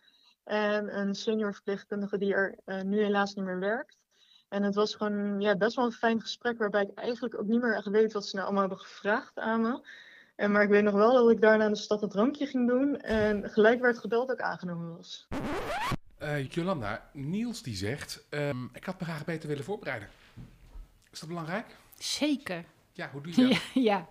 En 0.43 0.97
een 0.97 1.15
senior 1.15 1.53
verpleegkundige 1.53 2.17
die 2.17 2.33
er 2.33 2.59
uh, 2.65 2.81
nu 2.81 3.03
helaas 3.03 3.33
niet 3.33 3.45
meer 3.45 3.59
werkt. 3.59 3.97
En 4.49 4.63
het 4.63 4.75
was 4.75 4.95
gewoon 4.95 5.41
ja, 5.41 5.57
best 5.57 5.75
wel 5.75 5.85
een 5.85 5.91
fijn 5.91 6.21
gesprek 6.21 6.57
waarbij 6.57 6.81
ik 6.81 6.97
eigenlijk 6.97 7.39
ook 7.39 7.47
niet 7.47 7.61
meer 7.61 7.75
echt 7.75 7.87
weet 7.87 8.13
wat 8.13 8.25
ze 8.25 8.35
nou 8.35 8.47
allemaal 8.47 8.67
hebben 8.67 8.85
gevraagd 8.85 9.39
aan 9.39 9.61
me. 9.61 9.87
En, 10.41 10.51
maar 10.51 10.63
ik 10.63 10.69
weet 10.69 10.83
nog 10.83 10.93
wel 10.93 11.13
dat 11.13 11.31
ik 11.31 11.41
daarna 11.41 11.65
in 11.65 11.71
de 11.71 11.77
stad 11.77 12.01
een 12.01 12.09
drankje 12.09 12.45
ging 12.45 12.67
doen 12.67 13.01
en 13.01 13.49
gelijk 13.49 13.81
werd 13.81 13.97
gebeld 13.97 14.27
dat 14.27 14.39
ik 14.39 14.45
aangenomen 14.45 14.97
was. 14.97 15.27
Uh, 16.21 16.49
Jolanda, 16.49 17.09
Niels 17.13 17.61
die 17.61 17.75
zegt, 17.75 18.23
um, 18.29 18.69
ik 18.73 18.85
had 18.85 18.99
me 18.99 19.05
graag 19.05 19.25
beter 19.25 19.49
willen 19.49 19.63
voorbereiden. 19.63 20.09
Is 21.11 21.19
dat 21.19 21.29
belangrijk? 21.29 21.65
Zeker. 21.97 22.63
Ja, 22.91 23.09
hoe 23.11 23.21
doe 23.21 23.35
je 23.35 23.41
dat? 23.47 23.57
ja, 23.73 24.07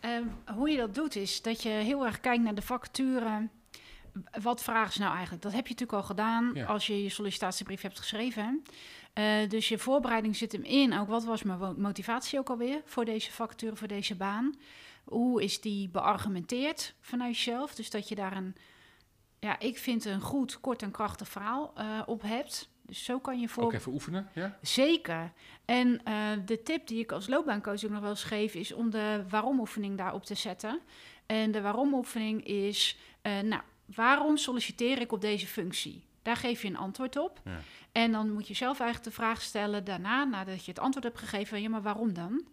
ja. 0.00 0.18
Um, 0.18 0.56
hoe 0.56 0.70
je 0.70 0.76
dat 0.76 0.94
doet 0.94 1.16
is 1.16 1.42
dat 1.42 1.62
je 1.62 1.68
heel 1.68 2.04
erg 2.04 2.20
kijkt 2.20 2.42
naar 2.42 2.54
de 2.54 2.62
vacature. 2.62 3.48
Wat 4.42 4.62
vragen 4.62 4.92
ze 4.92 5.00
nou 5.00 5.12
eigenlijk? 5.12 5.42
Dat 5.42 5.52
heb 5.52 5.66
je 5.66 5.72
natuurlijk 5.72 5.98
al 5.98 6.06
gedaan 6.08 6.50
ja. 6.54 6.66
als 6.66 6.86
je 6.86 7.02
je 7.02 7.08
sollicitatiebrief 7.08 7.80
hebt 7.80 7.98
geschreven. 7.98 8.62
Uh, 9.14 9.48
dus 9.48 9.68
je 9.68 9.78
voorbereiding 9.78 10.36
zit 10.36 10.52
hem 10.52 10.64
in. 10.64 10.98
Ook 10.98 11.08
wat 11.08 11.24
was 11.24 11.42
mijn 11.42 11.80
motivatie 11.80 12.38
ook 12.38 12.50
alweer 12.50 12.82
voor 12.84 13.04
deze 13.04 13.32
vacature, 13.32 13.76
voor 13.76 13.88
deze 13.88 14.14
baan? 14.14 14.54
Hoe 15.04 15.42
is 15.42 15.60
die 15.60 15.88
beargumenteerd 15.88 16.94
vanuit 17.00 17.36
jezelf? 17.36 17.74
Dus 17.74 17.90
dat 17.90 18.08
je 18.08 18.14
daar 18.14 18.36
een, 18.36 18.56
ja, 19.38 19.58
ik 19.58 19.78
vind 19.78 20.04
een 20.04 20.20
goed, 20.20 20.60
kort 20.60 20.82
en 20.82 20.90
krachtig 20.90 21.28
verhaal 21.28 21.72
uh, 21.78 22.02
op 22.06 22.22
hebt. 22.22 22.70
Dus 22.82 23.04
zo 23.04 23.18
kan 23.18 23.40
je 23.40 23.48
voor. 23.48 23.64
Ook 23.64 23.72
even 23.72 23.92
oefenen, 23.92 24.28
ja? 24.34 24.58
Zeker. 24.62 25.32
En 25.64 26.00
uh, 26.08 26.30
de 26.46 26.62
tip 26.62 26.86
die 26.86 27.00
ik 27.00 27.12
als 27.12 27.28
loopbaancoach 27.28 27.84
ook 27.84 27.90
nog 27.90 28.00
wel 28.00 28.10
eens 28.10 28.24
geef, 28.24 28.54
is 28.54 28.72
om 28.72 28.90
de 28.90 29.24
waarom-oefening 29.28 29.98
daarop 29.98 30.24
te 30.24 30.34
zetten. 30.34 30.80
En 31.26 31.50
de 31.50 31.60
waarom-oefening 31.60 32.46
is, 32.46 32.98
uh, 33.22 33.40
nou, 33.40 33.62
waarom 33.94 34.36
solliciteer 34.36 35.00
ik 35.00 35.12
op 35.12 35.20
deze 35.20 35.46
functie? 35.46 36.04
Daar 36.22 36.36
geef 36.36 36.62
je 36.62 36.68
een 36.68 36.76
antwoord 36.76 37.16
op. 37.16 37.40
Ja. 37.44 37.60
En 37.92 38.12
dan 38.12 38.32
moet 38.32 38.48
je 38.48 38.54
zelf 38.54 38.80
eigenlijk 38.80 39.10
de 39.10 39.22
vraag 39.22 39.42
stellen 39.42 39.84
daarna, 39.84 40.24
nadat 40.24 40.64
je 40.64 40.70
het 40.70 40.80
antwoord 40.80 41.04
hebt 41.04 41.18
gegeven, 41.18 41.62
ja, 41.62 41.68
maar 41.68 41.82
waarom 41.82 42.14
dan? 42.14 42.44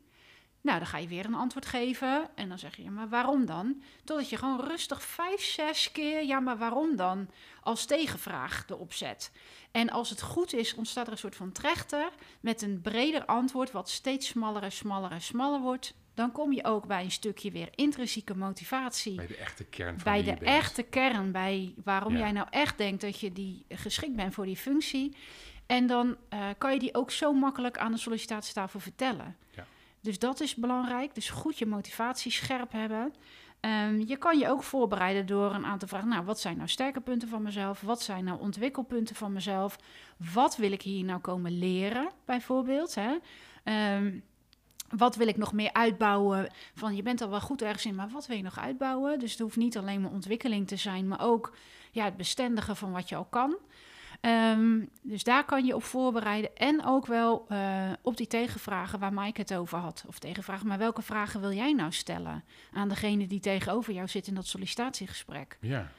Nou, 0.61 0.77
dan 0.77 0.87
ga 0.87 0.97
je 0.97 1.07
weer 1.07 1.25
een 1.25 1.33
antwoord 1.35 1.65
geven 1.65 2.29
en 2.35 2.49
dan 2.49 2.59
zeg 2.59 2.75
je, 2.75 2.83
ja, 2.83 2.89
maar 2.89 3.09
waarom 3.09 3.45
dan? 3.45 3.81
Totdat 4.03 4.29
je 4.29 4.37
gewoon 4.37 4.61
rustig 4.61 5.03
vijf, 5.03 5.41
zes 5.41 5.91
keer, 5.91 6.25
ja, 6.25 6.39
maar 6.39 6.57
waarom 6.57 6.95
dan? 6.95 7.29
Als 7.61 7.85
tegenvraag 7.85 8.65
erop 8.69 8.93
zet. 8.93 9.31
En 9.71 9.89
als 9.89 10.09
het 10.09 10.21
goed 10.21 10.53
is, 10.53 10.75
ontstaat 10.75 11.05
er 11.05 11.11
een 11.11 11.17
soort 11.17 11.35
van 11.35 11.51
trechter 11.51 12.09
met 12.39 12.61
een 12.61 12.81
breder 12.81 13.25
antwoord, 13.25 13.71
wat 13.71 13.89
steeds 13.89 14.27
smaller 14.27 14.63
en 14.63 14.71
smaller 14.71 15.11
en 15.11 15.21
smaller 15.21 15.59
wordt. 15.59 15.93
Dan 16.13 16.31
kom 16.31 16.53
je 16.53 16.63
ook 16.63 16.87
bij 16.87 17.03
een 17.03 17.11
stukje 17.11 17.51
weer 17.51 17.69
intrinsieke 17.75 18.35
motivatie. 18.35 19.15
Bij 19.15 19.27
de 19.27 19.37
echte 19.37 19.63
kern 19.63 19.99
van 19.99 20.13
Bij 20.13 20.23
de 20.23 20.45
echte 20.45 20.83
kern, 20.83 21.31
bij 21.31 21.73
waarom 21.83 22.13
ja. 22.13 22.19
jij 22.19 22.31
nou 22.31 22.47
echt 22.49 22.77
denkt 22.77 23.01
dat 23.01 23.19
je 23.19 23.33
die 23.33 23.65
geschikt 23.69 24.15
bent 24.15 24.33
voor 24.33 24.45
die 24.45 24.57
functie. 24.57 25.15
En 25.65 25.87
dan 25.87 26.17
uh, 26.33 26.47
kan 26.57 26.73
je 26.73 26.79
die 26.79 26.95
ook 26.95 27.11
zo 27.11 27.33
makkelijk 27.33 27.77
aan 27.77 27.91
de 27.91 27.97
sollicitatietafel 27.97 28.79
vertellen. 28.79 29.37
Ja. 29.55 29.65
Dus 30.01 30.19
dat 30.19 30.39
is 30.39 30.55
belangrijk. 30.55 31.15
Dus 31.15 31.29
goed 31.29 31.57
je 31.57 31.65
motivatie 31.65 32.31
scherp 32.31 32.71
hebben. 32.71 33.13
Um, 33.61 34.07
je 34.07 34.17
kan 34.17 34.37
je 34.37 34.49
ook 34.49 34.63
voorbereiden 34.63 35.25
door 35.25 35.53
een 35.53 35.65
aantal 35.65 35.87
vragen. 35.87 36.09
Nou, 36.09 36.25
wat 36.25 36.39
zijn 36.39 36.57
nou 36.57 36.69
sterke 36.69 37.01
punten 37.01 37.27
van 37.27 37.41
mezelf? 37.41 37.81
Wat 37.81 38.01
zijn 38.01 38.23
nou 38.23 38.39
ontwikkelpunten 38.39 39.15
van 39.15 39.33
mezelf? 39.33 39.75
Wat 40.33 40.57
wil 40.57 40.71
ik 40.71 40.81
hier 40.81 41.03
nou 41.03 41.19
komen 41.19 41.59
leren, 41.59 42.09
bijvoorbeeld? 42.25 42.95
Hè? 42.95 43.15
Um, 43.95 44.23
wat 44.89 45.15
wil 45.15 45.27
ik 45.27 45.37
nog 45.37 45.53
meer 45.53 45.73
uitbouwen? 45.73 46.51
Van 46.73 46.95
je 46.95 47.01
bent 47.01 47.21
al 47.21 47.29
wel 47.29 47.41
goed 47.41 47.61
ergens 47.61 47.85
in, 47.85 47.95
maar 47.95 48.09
wat 48.09 48.27
wil 48.27 48.37
je 48.37 48.43
nog 48.43 48.59
uitbouwen? 48.59 49.19
Dus 49.19 49.31
het 49.31 49.39
hoeft 49.39 49.55
niet 49.55 49.77
alleen 49.77 50.01
maar 50.01 50.11
ontwikkeling 50.11 50.67
te 50.67 50.75
zijn, 50.75 51.07
maar 51.07 51.21
ook 51.21 51.55
ja, 51.91 52.03
het 52.03 52.17
bestendigen 52.17 52.75
van 52.75 52.91
wat 52.91 53.09
je 53.09 53.15
al 53.15 53.25
kan. 53.25 53.57
Um, 54.21 54.89
dus 55.01 55.23
daar 55.23 55.45
kan 55.45 55.65
je 55.65 55.75
op 55.75 55.83
voorbereiden. 55.83 56.55
En 56.55 56.85
ook 56.85 57.05
wel 57.05 57.45
uh, 57.49 57.91
op 58.01 58.17
die 58.17 58.27
tegenvragen 58.27 58.99
waar 58.99 59.13
Mike 59.13 59.41
het 59.41 59.53
over 59.53 59.77
had. 59.77 60.03
Of 60.07 60.19
tegenvragen, 60.19 60.67
maar 60.67 60.77
welke 60.77 61.01
vragen 61.01 61.41
wil 61.41 61.51
jij 61.51 61.73
nou 61.73 61.91
stellen 61.91 62.43
aan 62.73 62.89
degene 62.89 63.27
die 63.27 63.39
tegenover 63.39 63.93
jou 63.93 64.07
zit 64.07 64.27
in 64.27 64.33
dat 64.33 64.45
sollicitatiegesprek? 64.45 65.57
Ja. 65.61 65.91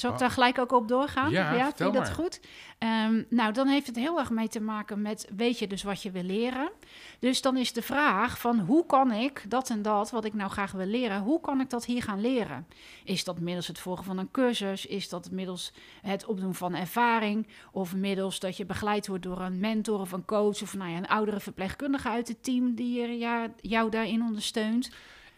Zal 0.00 0.10
ik 0.10 0.16
Oh. 0.16 0.20
daar 0.22 0.30
gelijk 0.30 0.58
ook 0.58 0.72
op 0.72 0.88
doorgaan? 0.88 1.30
Ja, 1.30 1.50
vind 1.50 1.62
vertel 1.64 1.92
je 1.92 1.98
dat 1.98 2.12
goed? 2.12 2.40
Ehm, 2.78 3.22
nou, 3.28 3.52
dan 3.52 3.66
heeft 3.68 3.86
het 3.86 3.96
heel 3.96 4.18
erg 4.18 4.30
mee 4.30 4.48
te 4.48 4.60
maken 4.60 5.02
met, 5.02 5.28
weet 5.36 5.58
je 5.58 5.66
dus 5.66 5.82
wat 5.82 6.02
je 6.02 6.10
wil 6.10 6.22
leren? 6.22 6.70
Dus 7.18 7.42
dan 7.42 7.56
is 7.56 7.72
de 7.72 7.82
vraag 7.82 8.38
van, 8.38 8.58
hoe 8.58 8.86
kan 8.86 9.12
ik 9.12 9.44
dat 9.48 9.70
en 9.70 9.82
dat, 9.82 10.10
wat 10.10 10.24
ik 10.24 10.34
nou 10.34 10.50
graag 10.50 10.72
wil 10.72 10.86
leren, 10.86 11.20
hoe 11.20 11.40
kan 11.40 11.60
ik 11.60 11.70
dat 11.70 11.84
hier 11.84 12.02
gaan 12.02 12.20
leren? 12.20 12.66
Is 13.04 13.24
dat 13.24 13.40
middels 13.40 13.66
het 13.66 13.78
volgen 13.78 14.04
van 14.04 14.18
een 14.18 14.30
cursus? 14.30 14.86
Is 14.86 15.08
dat 15.08 15.30
middels 15.30 15.72
het 16.02 16.24
opdoen 16.26 16.54
van 16.54 16.74
ervaring? 16.74 17.46
Of 17.72 17.94
middels 17.94 18.38
dat 18.40 18.56
je 18.56 18.66
begeleid 18.66 19.06
wordt 19.06 19.22
door 19.22 19.40
een 19.40 19.60
mentor 19.60 20.00
of 20.00 20.12
een 20.12 20.24
coach 20.24 20.62
of 20.62 20.74
nou 20.74 20.90
ja, 20.90 20.96
een 20.96 21.08
oudere 21.08 21.40
verpleegkundige 21.40 22.08
uit 22.08 22.28
het 22.28 22.42
team 22.44 22.74
die 22.74 23.02
er, 23.02 23.12
ja, 23.12 23.48
jou 23.60 23.90
daarin 23.90 24.22
ondersteunt? 24.22 24.90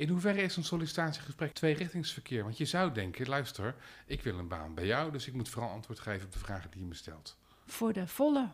In 0.03 0.09
hoeverre 0.09 0.43
is 0.43 0.57
een 0.57 0.65
sollicitatiegesprek 0.65 1.53
tweerichtingsverkeer? 1.53 2.43
Want 2.43 2.57
je 2.59 2.65
zou 2.65 2.93
denken, 2.93 3.29
luister, 3.29 3.75
ik 4.07 4.23
wil 4.23 4.39
een 4.39 4.49
baan 4.49 4.75
bij 4.75 4.87
jou, 4.87 5.13
dus 5.13 5.27
ik 5.27 5.35
moet 5.35 5.49
vooral 5.49 5.71
antwoord 5.71 6.01
geven 6.01 6.27
op 6.27 6.33
de 6.33 6.39
vragen 6.39 6.71
die 6.71 6.81
je 6.81 6.87
me 6.87 6.95
stelt. 6.95 7.37
Voor 7.67 7.93
de 7.93 8.07
volle 8.07 8.49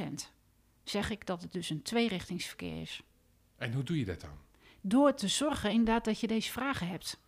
100% 0.00 0.02
zeg 0.84 1.10
ik 1.10 1.26
dat 1.26 1.42
het 1.42 1.52
dus 1.52 1.70
een 1.70 1.82
tweerichtingsverkeer 1.82 2.80
is. 2.80 3.02
En 3.56 3.72
hoe 3.72 3.82
doe 3.82 3.98
je 3.98 4.04
dat 4.04 4.20
dan? 4.20 4.38
Door 4.80 5.14
te 5.14 5.28
zorgen 5.28 5.70
inderdaad 5.70 6.04
dat 6.04 6.20
je 6.20 6.26
deze 6.26 6.50
vragen 6.50 6.88
hebt. 6.88 7.18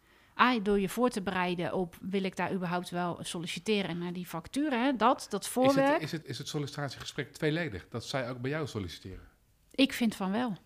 A, 0.41 0.59
door 0.59 0.81
je 0.81 0.89
voor 0.89 1.11
te 1.11 1.23
bereiden 1.23 1.73
op 1.73 1.97
wil 2.01 2.25
ik 2.25 2.37
daar 2.37 2.53
überhaupt 2.53 2.91
wel 2.91 3.19
solliciteren 3.21 3.99
naar 3.99 4.13
die 4.13 4.27
facturen. 4.27 4.97
Dat, 4.97 5.27
dat 5.29 5.43
Is 5.43 5.49
voorwerk. 5.49 5.93
het, 5.93 6.03
is, 6.03 6.13
het, 6.13 6.25
is 6.25 6.39
het 6.39 6.49
sollicitatiegesprek 6.49 7.33
tweeledig? 7.33 7.89
Dat 7.89 8.05
zij 8.05 8.31
ook 8.31 8.41
bij 8.41 8.51
jou 8.51 8.67
solliciteren? 8.67 9.29
Ik 9.71 9.93
vind 9.93 10.15
van 10.15 10.31
wel. 10.31 10.57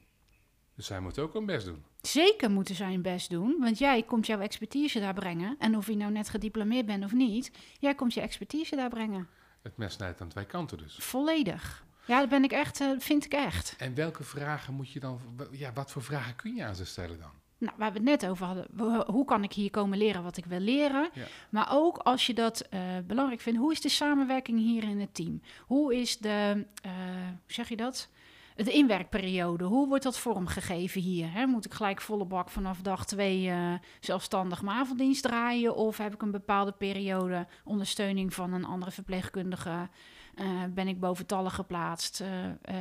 Dus 0.75 0.87
zij 0.87 1.01
moeten 1.01 1.23
ook 1.23 1.33
hun 1.33 1.47
best 1.47 1.67
doen. 1.67 1.85
Zeker 2.01 2.51
moeten 2.51 2.75
zij 2.75 2.91
hun 2.91 3.03
best 3.03 3.31
doen, 3.31 3.57
want 3.59 3.79
jij 3.79 4.03
komt 4.03 4.27
jouw 4.27 4.41
expertise 4.41 5.01
daar 5.01 5.15
brengen. 5.15 5.57
En 5.59 5.77
of 5.77 5.87
je 5.87 5.97
nou 5.97 6.13
net 6.13 6.29
gediplomeerd 6.29 6.87
bent 6.87 7.05
of 7.05 7.13
niet, 7.13 7.51
jij 7.79 7.95
komt 7.95 8.15
je 8.15 8.21
expertise 8.21 8.77
daar 8.77 8.89
brengen. 8.89 9.29
Het 9.63 9.77
mes 9.77 9.93
snijdt 9.93 10.21
aan 10.21 10.29
twee 10.29 10.47
kanten 10.47 10.79
dus. 10.79 10.97
Volledig. 11.01 11.87
Ja, 12.07 12.21
dat 12.21 12.29
ben 12.29 12.45
ik 12.45 12.53
echt, 12.53 12.81
eh, 12.81 12.91
vind 12.99 13.25
ik 13.25 13.33
echt. 13.33 13.75
En 13.79 13.95
welke 13.95 14.23
vragen 14.23 14.75
moet 14.75 14.93
je 14.93 15.01
dan... 15.01 15.21
Ja, 15.51 15.73
wat 15.73 15.91
voor 15.91 16.03
vragen 16.03 16.37
kun 16.37 16.55
je 16.55 16.65
aan 16.65 16.77
ze 16.77 16.85
stellen 16.85 17.19
dan? 17.19 17.31
Nou, 17.59 17.73
waar 17.77 17.93
we 17.93 17.99
het 17.99 18.07
net 18.07 18.27
over 18.27 18.47
hadden, 18.47 18.67
hoe 19.07 19.25
kan 19.25 19.43
ik 19.43 19.53
hier 19.53 19.71
komen 19.71 19.99
leren 19.99 20.23
wat 20.23 20.37
ik 20.37 20.45
wil 20.45 20.61
leren? 20.61 21.11
Ja. 21.13 21.27
Maar 21.51 21.69
ook 21.71 21.99
als 21.99 22.27
je 22.27 22.35
dat 22.35 22.61
eh, 22.61 22.81
belangrijk 23.07 23.41
vindt, 23.41 23.59
hoe 23.59 23.73
is 23.73 23.81
de 23.81 23.89
samenwerking 23.89 24.59
hier 24.59 24.83
in 24.83 25.01
het 25.01 25.15
team? 25.15 25.43
Hoe 25.67 25.97
is 25.97 26.19
de, 26.19 26.67
eh, 26.83 26.93
hoe 27.27 27.53
zeg 27.53 27.69
je 27.69 27.77
dat? 27.77 28.09
De 28.65 28.73
inwerkperiode, 28.73 29.65
hoe 29.65 29.89
wordt 29.89 30.05
dat 30.05 30.19
vormgegeven 30.19 31.01
hier? 31.01 31.33
Hè? 31.33 31.47
Moet 31.47 31.65
ik 31.65 31.75
gelijk 31.75 32.01
volle 32.01 32.25
bak 32.25 32.51
vanaf 32.51 32.81
dag 32.81 33.07
twee 33.07 33.51
eh, 33.51 33.73
zelfstandig 34.01 34.63
mijn 34.63 34.77
avonddienst 34.77 35.23
draaien? 35.23 35.77
Of 35.77 35.97
heb 35.97 36.15
ik 36.15 36.23
een 36.23 36.31
bepaalde 36.31 36.73
periode 36.73 37.47
ondersteuning 37.65 38.35
van 38.35 38.53
een 38.53 38.65
andere 38.65 38.91
verpleegkundige? 38.91 39.89
Eh, 40.35 40.47
ben 40.71 40.89
ik 40.89 41.01
boventallig 41.01 41.55
geplaatst? 41.55 42.21
Eh, 42.21 42.77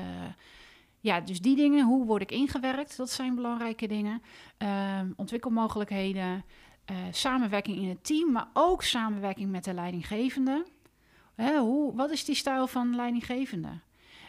ja, 1.00 1.19
dus 1.19 1.41
die 1.41 1.55
dingen, 1.55 1.86
hoe 1.86 2.05
word 2.05 2.22
ik 2.22 2.31
ingewerkt? 2.31 2.98
Dat 2.98 3.10
zijn 3.10 3.36
belangrijke 3.36 3.88
dingen. 3.88 4.22
Ehm, 4.57 5.12
ontwikkelmogelijkheden, 5.15 6.46
samenwerking 7.12 7.77
in 7.77 7.89
het 7.89 8.03
team, 8.03 8.31
maar 8.31 8.48
ook 8.53 8.84
samenwerking 8.84 9.51
met 9.51 9.63
de 9.63 9.74
leidinggevende. 9.74 10.65
Hoe, 11.36 11.96
wat 11.96 12.12
is 12.12 12.25
die 12.25 12.36
stijl 12.36 12.67
van 12.67 12.96
leidinggevende? 12.96 13.69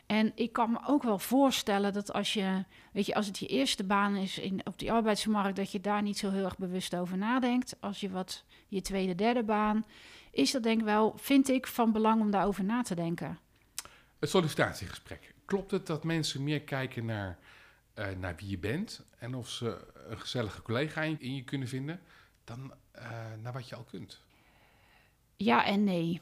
En 0.09 0.33
ik 0.35 0.53
kan 0.53 0.71
me 0.71 0.79
ook 0.87 1.03
wel 1.03 1.19
voorstellen 1.19 1.93
dat 1.93 2.13
als 2.13 2.33
je, 2.33 2.65
weet 2.93 3.07
je, 3.07 3.15
als 3.15 3.27
het 3.27 3.39
je 3.39 3.47
eerste 3.47 3.85
baan 3.85 4.17
is 4.17 4.39
in, 4.39 4.61
op 4.67 4.79
die 4.79 4.93
arbeidsmarkt, 4.93 5.57
dat 5.57 5.73
je 5.73 5.81
daar 5.81 6.03
niet 6.03 6.19
zo 6.19 6.31
heel 6.31 6.45
erg 6.45 6.59
bewust 6.59 6.97
over 6.97 7.19
nadenkt. 7.19 7.77
Als 7.81 8.01
je 8.01 8.11
wat 8.11 8.45
je 8.69 8.81
tweede, 8.81 9.15
derde 9.15 9.43
baan, 9.43 9.85
is 10.31 10.51
dat 10.51 10.63
denk 10.63 10.79
ik 10.79 10.85
wel, 10.85 11.13
vind 11.17 11.49
ik, 11.49 11.67
van 11.67 11.93
belang 11.93 12.21
om 12.21 12.31
daarover 12.31 12.65
na 12.65 12.83
te 12.83 12.95
denken. 12.95 13.39
Het 14.19 14.31
sollicitatiegesprek. 14.31 15.35
Klopt 15.45 15.71
het 15.71 15.87
dat 15.87 16.05
mensen 16.05 16.45
meer 16.45 16.61
kijken 16.61 17.05
naar, 17.05 17.39
eh, 17.95 18.07
naar 18.19 18.37
wie 18.37 18.49
je 18.49 18.59
bent 18.59 19.05
en 19.19 19.35
of 19.35 19.49
ze 19.49 19.87
een 20.09 20.21
gezellige 20.21 20.63
collega 20.63 21.03
in, 21.03 21.35
je 21.35 21.45
kunnen 21.45 21.69
vinden, 21.69 22.01
dan 22.45 22.73
eh, 22.93 23.11
naar 23.43 23.53
wat 23.53 23.69
je 23.69 23.77
al 23.77 23.85
kunt? 23.91 24.23
Ja 25.37 25.65
en 25.65 25.85
nee. 25.85 26.21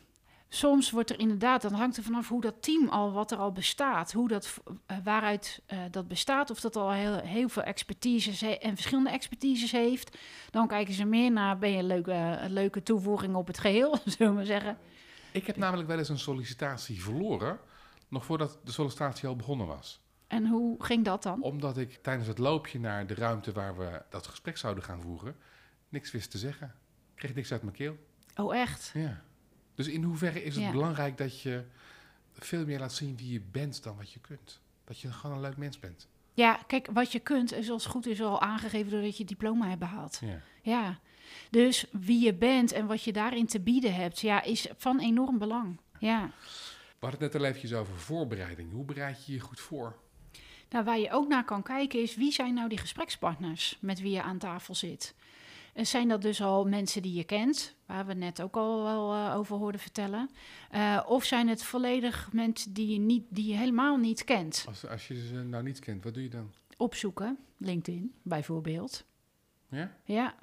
Soms 0.49 0.91
wordt 0.91 1.11
er 1.11 1.19
inderdaad, 1.19 1.62
dan 1.62 1.73
hangt 1.73 1.97
er 1.97 2.03
vanaf 2.03 2.29
hoe 2.29 2.41
dat 2.41 2.62
team 2.62 2.88
al, 2.88 3.12
wat 3.12 3.31
er 3.31 3.38
al 3.38 3.53
bestaat, 3.53 4.12
hoe 4.12 4.29
dat, 4.29 4.61
eh, 4.87 4.97
waaruit 5.05 5.62
eh, 5.67 5.79
dat 5.91 6.09
bestaat, 6.09 6.50
of 6.50 6.61
dat 6.61 6.76
al 6.76 6.93
heel, 6.93 7.17
heel 7.19 7.49
veel 7.49 7.62
expertises 7.62 8.41
he- 8.41 8.50
en 8.50 8.75
verschillende 8.75 9.11
expertises 9.11 9.73
heeft. 9.73 10.19
Dan 10.50 10.69
kijken 10.69 10.95
ze 10.95 11.05
meer 11.05 11.33
naar, 11.33 11.59
ben 11.59 11.71
je 11.71 11.79
een 11.79 11.87
leuke, 11.87 12.12
een 12.12 12.53
leuke 12.53 12.83
toevoeging 12.83 13.35
op 13.35 13.47
het 13.47 13.59
geheel, 13.59 13.99
zullen 14.05 14.33
we 14.33 14.37
maar 14.38 14.45
zeggen. 14.47 14.79
Ik 15.33 15.47
heb 15.47 15.57
namelijk 15.57 15.88
wel 15.88 15.99
eens 15.99 16.09
een 16.09 16.19
sollicitatie 16.19 17.03
verloren, 17.03 17.59
nog 18.09 18.25
voordat 18.25 18.59
de 18.65 18.73
sollicitatie 18.73 19.29
al 19.29 19.37
begonnen 19.37 19.67
was. 19.67 20.00
En 20.26 20.47
hoe 20.47 20.85
ging 20.85 21.05
dat 21.05 21.23
dan? 21.23 21.43
Omdat 21.43 21.76
ik 21.79 21.99
tijdens 22.03 22.29
het 22.29 22.38
loopje 22.38 22.81
naar 22.81 23.07
de 23.07 23.15
ruimte 23.15 23.53
waar 23.53 23.76
we 23.79 24.03
dat 24.11 24.26
gesprek 24.26 24.57
zouden 24.57 24.85
gaan 24.85 25.00
voeren, 25.03 25.37
niks 25.88 26.11
wist 26.11 26.31
te 26.31 26.38
zeggen. 26.38 26.67
Ik 26.67 27.17
kreeg 27.17 27.35
niks 27.35 27.53
uit 27.53 27.62
mijn 27.62 27.75
keel. 27.75 27.97
Oh, 28.37 28.57
echt? 28.57 28.91
Ja. 28.95 29.23
Dus 29.76 29.88
in 29.88 30.02
hoeverre 30.02 30.42
is 30.45 30.54
het 30.54 30.64
Ja. 30.64 30.71
belangrijk 30.71 31.16
dat 31.16 31.40
je 31.40 31.64
veel 32.33 32.64
meer 32.66 32.78
laat 32.78 32.92
zien 32.92 33.16
wie 33.16 33.33
je 33.33 33.40
bent 33.50 33.83
dan 33.83 33.97
wat 33.97 34.12
je 34.12 34.21
kunt? 34.21 34.61
Dat 34.85 35.00
je 35.00 35.12
gewoon 35.12 35.37
een 35.37 35.42
leuk 35.42 35.56
mens 35.56 35.78
bent. 35.78 36.09
Ja, 36.35 36.61
kijk, 36.66 36.88
wat 36.92 37.12
je 37.12 37.18
kunt 37.18 37.52
is 37.52 37.71
als 37.71 37.83
het 37.83 37.92
goed 37.92 38.06
is 38.06 38.21
al 38.23 38.40
aangegeven 38.40 38.90
doordat 38.90 39.16
je 39.16 39.25
diploma 39.25 39.66
hebt 39.68 39.78
behaald. 39.80 40.21
Ja. 40.25 40.40
Ja, 40.62 40.99
dus 41.50 41.87
wie 41.92 42.25
je 42.25 42.35
bent 42.35 42.73
en 42.73 42.87
wat 42.87 43.02
je 43.02 43.12
daarin 43.12 43.47
te 43.47 43.61
bieden 43.61 43.95
hebt, 43.95 44.21
ja, 44.21 44.42
is 44.42 44.66
van 44.76 45.00
enorm 45.00 45.38
belang. 45.38 45.78
Ja. 45.99 46.30
We 46.99 47.06
hadden 47.06 47.21
het 47.23 47.33
net 47.33 47.42
al 47.42 47.49
eventjes 47.49 47.73
over 47.73 47.95
voorbereiding. 47.99 48.73
Hoe 48.73 48.85
bereid 48.85 49.26
je 49.26 49.33
je 49.33 49.40
goed 49.40 49.61
voor? 49.61 49.97
Nou, 50.71 50.85
waar 50.85 50.99
je 50.99 51.11
ook 51.11 51.28
naar 51.28 51.45
kan 51.45 51.62
kijken 51.62 52.02
is 52.02 52.14
wie 52.16 52.33
zijn 52.33 52.54
nou 52.54 52.68
die 52.68 52.78
gesprekspartners 52.78 53.78
met 53.80 54.00
wie 54.00 54.11
je 54.12 54.23
aan 54.23 54.38
tafel 54.38 54.75
zit. 54.75 55.14
En 55.76 55.87
zijn 55.87 56.09
dat 56.09 56.23
dus 56.23 56.42
al 56.42 56.64
mensen 56.64 57.02
die 57.02 57.12
je 57.14 57.25
kent, 57.25 57.75
waar 57.87 58.06
we 58.06 58.14
net 58.14 58.42
ook 58.42 58.56
al 58.56 58.83
wel 58.83 59.12
eh, 59.14 59.37
over 59.37 59.56
hoorden 59.56 59.80
vertellen? 59.80 60.30
Eh, 60.71 61.02
of 61.06 61.25
zijn 61.25 61.49
het 61.49 61.62
volledig 61.62 62.28
mensen 62.33 62.73
die 62.73 62.92
je, 62.92 62.99
niet, 62.99 63.25
die 63.28 63.47
je 63.47 63.56
helemaal 63.56 63.97
niet 63.97 64.25
kent? 64.25 64.64
Als, 64.68 64.87
als 64.87 65.09
je 65.09 65.26
ze 65.26 65.35
nou 65.35 65.62
niet 65.62 65.78
kent, 65.78 66.04
wat 66.04 66.14
doe 66.14 66.23
je 66.23 66.28
dan? 66.28 66.52
Opzoeken, 66.76 67.38
LinkedIn 67.56 68.12
bijvoorbeeld. 68.23 69.04
Ja? 69.68 69.92
Ja. 70.04 70.35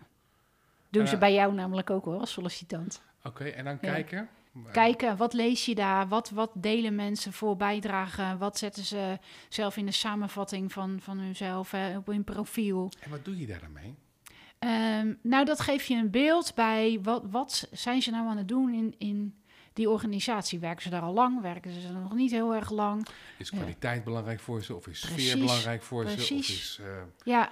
Doen 0.90 1.02
En, 1.02 1.08
ze 1.08 1.14
eh, 1.14 1.20
bij 1.20 1.34
jou 1.34 1.54
namelijk 1.54 1.90
ook 1.90 2.06
hoor, 2.06 2.20
als 2.20 2.32
sollicitant. 2.32 3.02
Oké, 3.24 3.44
en 3.44 3.64
dan 3.64 3.78
Ja. 3.82 3.92
kijken. 3.92 4.30
Kijken, 4.72 5.18
wat 5.18 5.34
lees 5.34 5.66
je 5.66 5.76
daar? 5.76 6.08
Wat, 6.08 6.30
wat 6.30 6.52
delen 6.56 6.96
mensen 6.96 7.34
voor 7.34 7.58
bijdragen? 7.58 8.38
Wat 8.38 8.58
zetten 8.58 8.84
ze 8.84 9.20
zelf 9.50 9.78
in 9.78 9.86
de 9.86 9.92
samenvatting 9.92 10.72
van, 10.72 11.00
van 11.02 11.18
hunzelf, 11.18 11.72
hè, 11.72 11.98
op 11.98 12.06
hun 12.08 12.24
profiel? 12.24 12.92
En 13.00 13.10
wat 13.10 13.26
doe 13.26 13.38
je 13.38 13.46
daar 13.48 13.60
dan 13.60 13.72
mee? 13.72 13.96
Ehm, 14.68 15.14
nou, 15.22 15.46
dat 15.46 15.60
geeft 15.60 15.86
je 15.88 15.96
een 15.96 16.12
beeld 16.12 16.56
bij 16.56 17.00
wat, 17.02 17.24
wat 17.30 17.68
zijn 17.72 18.02
ze 18.02 18.12
nou 18.12 18.28
aan 18.28 18.38
het 18.38 18.48
doen 18.48 18.74
in, 18.74 18.96
in 18.98 19.36
die 19.74 19.90
organisatie. 19.90 20.60
Werken 20.60 20.82
ze 20.84 20.90
daar 20.90 21.02
al 21.02 21.14
lang? 21.14 21.42
Werken 21.42 21.72
ze 21.82 21.88
er 21.88 21.94
nog 21.94 22.14
niet 22.14 22.32
heel 22.32 22.56
erg 22.56 22.70
lang? 22.72 23.08
Is 23.38 23.50
kwaliteit 23.50 24.04
belangrijk 24.04 24.40
voor 24.40 24.64
ze? 24.64 24.76
Of 24.76 24.88
is 24.88 25.00
sfeer 25.00 25.14
Precies, 25.14 25.40
belangrijk 25.40 25.82
voor 25.84 26.02
ze? 26.04 26.10
Of 26.10 26.16
precies. 26.16 26.50
is, 26.50 26.80
eh, 26.82 26.86
Ja, 27.24 27.50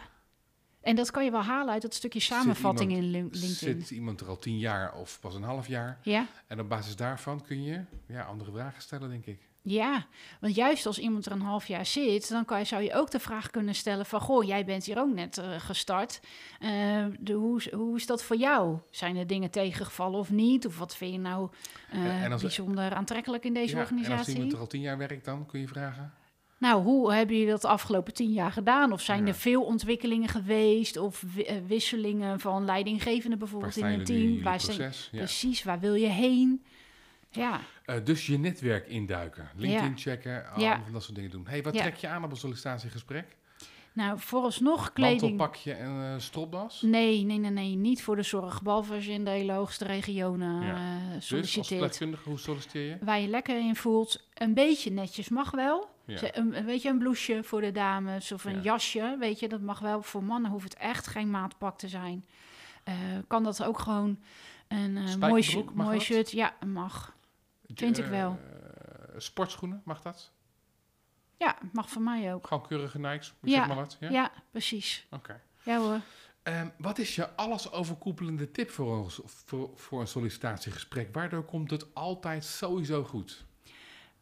en 0.82 0.96
dat 0.96 1.12
kan 1.12 1.24
je 1.24 1.32
wel 1.32 1.42
halen 1.44 1.74
uit 1.74 1.82
dat 1.82 1.94
stukje 1.94 2.20
samenvatting 2.20 2.92
in 2.92 3.04
Lin- 3.04 3.30
LinkedIn. 3.32 3.50
zit 3.50 3.92
iemand 3.92 4.22
er 4.22 4.28
al 4.28 4.38
tien 4.40 4.58
jaar 4.60 4.94
of 4.94 5.20
pas 5.20 5.36
een 5.36 5.44
half 5.44 5.68
jaar? 5.68 6.00
Ja, 6.04 6.26
En 6.48 6.60
op 6.60 6.70
basis 6.70 6.96
daarvan 6.96 7.42
kun 7.42 7.64
je 7.64 7.82
ja, 8.08 8.24
andere 8.24 8.52
vragen 8.52 8.82
stellen, 8.82 9.10
denk 9.10 9.26
ik. 9.26 9.50
Ja, 9.64 10.06
want 10.40 10.56
juist 10.56 10.86
als 10.86 11.00
iemand 11.00 11.26
er 11.26 11.32
een 11.32 11.42
half 11.42 11.68
jaar 11.68 11.86
zit, 11.86 12.30
dan 12.30 12.46
kan 12.46 12.60
je, 12.60 12.66
zou 12.66 12.84
je 12.84 12.94
ook 12.94 13.12
de 13.12 13.20
vraag 13.20 13.50
kunnen 13.50 13.76
stellen 13.76 14.06
van... 14.06 14.22
Goh, 14.22 14.44
jij 14.44 14.66
bent 14.66 14.86
hier 14.86 15.00
ook 15.00 15.14
net 15.14 15.38
eh, 15.38 15.50
gestart. 15.60 16.20
Eh, 16.60 16.70
de, 17.20 17.34
hoe, 17.34 17.58
is- 17.58 17.72
hoe 17.72 17.96
is 17.96 18.06
dat 18.06 18.24
voor 18.24 18.36
jou? 18.36 18.78
Zijn 18.90 19.16
er 19.18 19.28
dingen 19.28 19.50
tegengevallen 19.52 20.20
of 20.20 20.32
niet? 20.32 20.66
Of 20.68 20.78
wat 20.80 20.96
vind 20.96 21.12
je 21.14 21.20
nou 21.20 21.50
En- 21.92 22.32
als- 22.32 22.42
bijzonder 22.42 22.94
aantrekkelijk 22.94 23.44
in 23.46 23.54
deze 23.54 23.68
ja, 23.68 23.74
en 23.76 23.80
als 23.82 23.92
organisatie? 23.92 24.34
iemand 24.34 24.54
er 24.54 24.60
al 24.60 24.68
tien 24.68 24.82
jaar 24.82 24.98
werkt, 24.98 25.26
dan 25.26 25.46
kun 25.46 25.60
je 25.60 25.68
vragen. 25.68 26.14
Nou, 26.58 26.84
hoe 26.84 27.14
hebben 27.14 27.36
jullie 27.36 27.52
dat 27.52 27.62
de 27.62 27.68
afgelopen 27.68 28.14
tien 28.14 28.32
jaar 28.32 28.52
gedaan? 28.52 28.92
Of 28.92 29.02
zijn 29.02 29.22
Ja. 29.22 29.28
er 29.28 29.34
veel 29.36 29.62
ontwikkelingen 29.64 30.30
geweest? 30.30 30.98
Of 30.98 31.24
wi- 31.34 31.62
wisselingen 31.68 32.40
van 32.40 32.66
leidinggevende 32.66 33.30
Waar 33.30 33.38
bijvoorbeeld 33.38 33.76
in 33.78 33.86
een 33.86 34.04
team? 34.04 34.44
Waar 34.44 34.62
zijn? 34.62 34.80
Ja. 35.12 35.18
Precies, 35.18 35.64
waar 35.64 35.80
wil 35.80 35.94
je 35.94 36.08
heen? 36.08 36.66
Ja, 37.32 37.60
Eh, 37.86 37.96
dus 38.04 38.26
je 38.26 38.38
netwerk 38.40 38.88
induiken. 38.88 39.50
LinkedIn 39.56 39.90
Ja. 39.90 39.98
checken, 39.98 40.32
Ja. 40.32 40.46
allemaal 40.50 40.84
van 40.84 40.94
dat 40.94 41.04
soort 41.04 41.16
dingen 41.16 41.30
doen. 41.32 41.48
hey, 41.48 41.64
wat 41.64 41.74
Ja. 41.74 41.82
trek 41.82 41.96
je 41.96 42.08
aan 42.08 42.24
op 42.24 42.32
een 42.32 42.38
sollicitatiegesprek? 42.38 43.36
nou 43.94 44.20
vooralsnog 44.20 44.94
kleding... 44.94 45.22
Mantelpakje 45.22 45.74
en 45.74 46.02
eh 46.14 46.14
stropdas? 46.18 46.82
Nee, 46.82 47.24
nee, 47.24 47.38
nee, 47.38 47.52
nee, 47.52 47.76
niet 47.76 48.04
voor 48.04 48.16
de 48.16 48.22
zorg. 48.24 48.62
Behalve 48.62 48.94
als 48.94 49.06
je 49.06 49.12
in 49.12 49.24
de 49.24 49.30
hele 49.30 49.52
hoogste 49.54 49.86
regionen 49.86 50.62
Ja. 50.66 50.76
eh, 50.76 51.06
Dus 51.14 51.16
als 51.16 51.28
solliciteert. 51.28 52.20
hoe 52.24 52.38
solliciteer 52.40 52.86
je? 52.90 52.98
Waar 53.02 53.20
je 53.20 53.28
lekker 53.28 53.60
in 53.60 53.76
voelt. 53.76 54.28
Een 54.34 54.54
beetje 54.54 54.92
netjes 54.92 55.30
mag 55.30 55.52
wel. 55.52 55.90
Ja. 56.06 56.20
Een, 56.36 56.66
weet 56.66 56.82
je, 56.82 56.90
een 56.90 56.98
blouseje 56.98 57.44
voor 57.44 57.62
de 57.62 57.72
dames 57.72 58.32
of 58.32 58.46
een 58.46 58.56
Ja. 58.56 58.62
jasje, 58.62 59.16
weet 59.20 59.40
je, 59.40 59.48
dat 59.48 59.62
mag 59.62 59.80
wel. 59.80 60.02
Voor 60.02 60.24
mannen 60.24 60.52
hoeft 60.52 60.64
het 60.64 60.76
echt 60.76 61.08
geen 61.08 61.30
maatpak 61.30 61.78
te 61.78 61.88
zijn. 61.88 62.26
Kan 63.28 63.44
dat 63.44 63.64
ook 63.64 63.80
gewoon 63.80 64.20
Een 64.68 65.20
mooi, 65.20 65.42
shirt- 65.42 65.74
mag 65.74 65.86
mooi 65.86 66.00
shirt, 66.00 66.32
ja, 66.32 66.54
mag. 66.66 67.14
Vind 67.76 67.98
ik 67.98 68.04
Eh, 68.04 68.10
wel. 68.10 68.40
sportschoenen, 69.18 69.82
mag 69.86 70.02
dat? 70.02 70.32
Ja, 71.38 71.58
mag 71.74 71.90
van 71.90 72.04
mij 72.04 72.34
ook. 72.34 72.48
Gewoon 72.48 72.68
keurige 72.68 73.00
Nikes, 73.00 73.34
Ja, 73.42 73.58
zeg 73.58 73.68
maar 73.68 73.76
wat. 73.76 73.98
Ja? 74.00 74.10
Ja, 74.10 74.32
precies. 74.52 75.08
Oké. 75.12 75.42
Ja 75.64 75.78
hoor. 75.78 76.00
Ehm, 76.44 76.68
wat 76.78 76.98
is 76.98 77.16
je 77.16 77.36
alles 77.36 77.72
overkoepelende 77.72 78.52
tip 78.52 78.70
voor 78.70 79.12
voor, 79.26 79.70
voor 79.76 80.02
een 80.02 80.08
sollicitatiegesprek? 80.08 81.14
Waardoor 81.14 81.44
komt 81.44 81.72
het 81.72 81.96
altijd 81.96 82.46
sowieso 82.46 83.04
goed? 83.04 83.46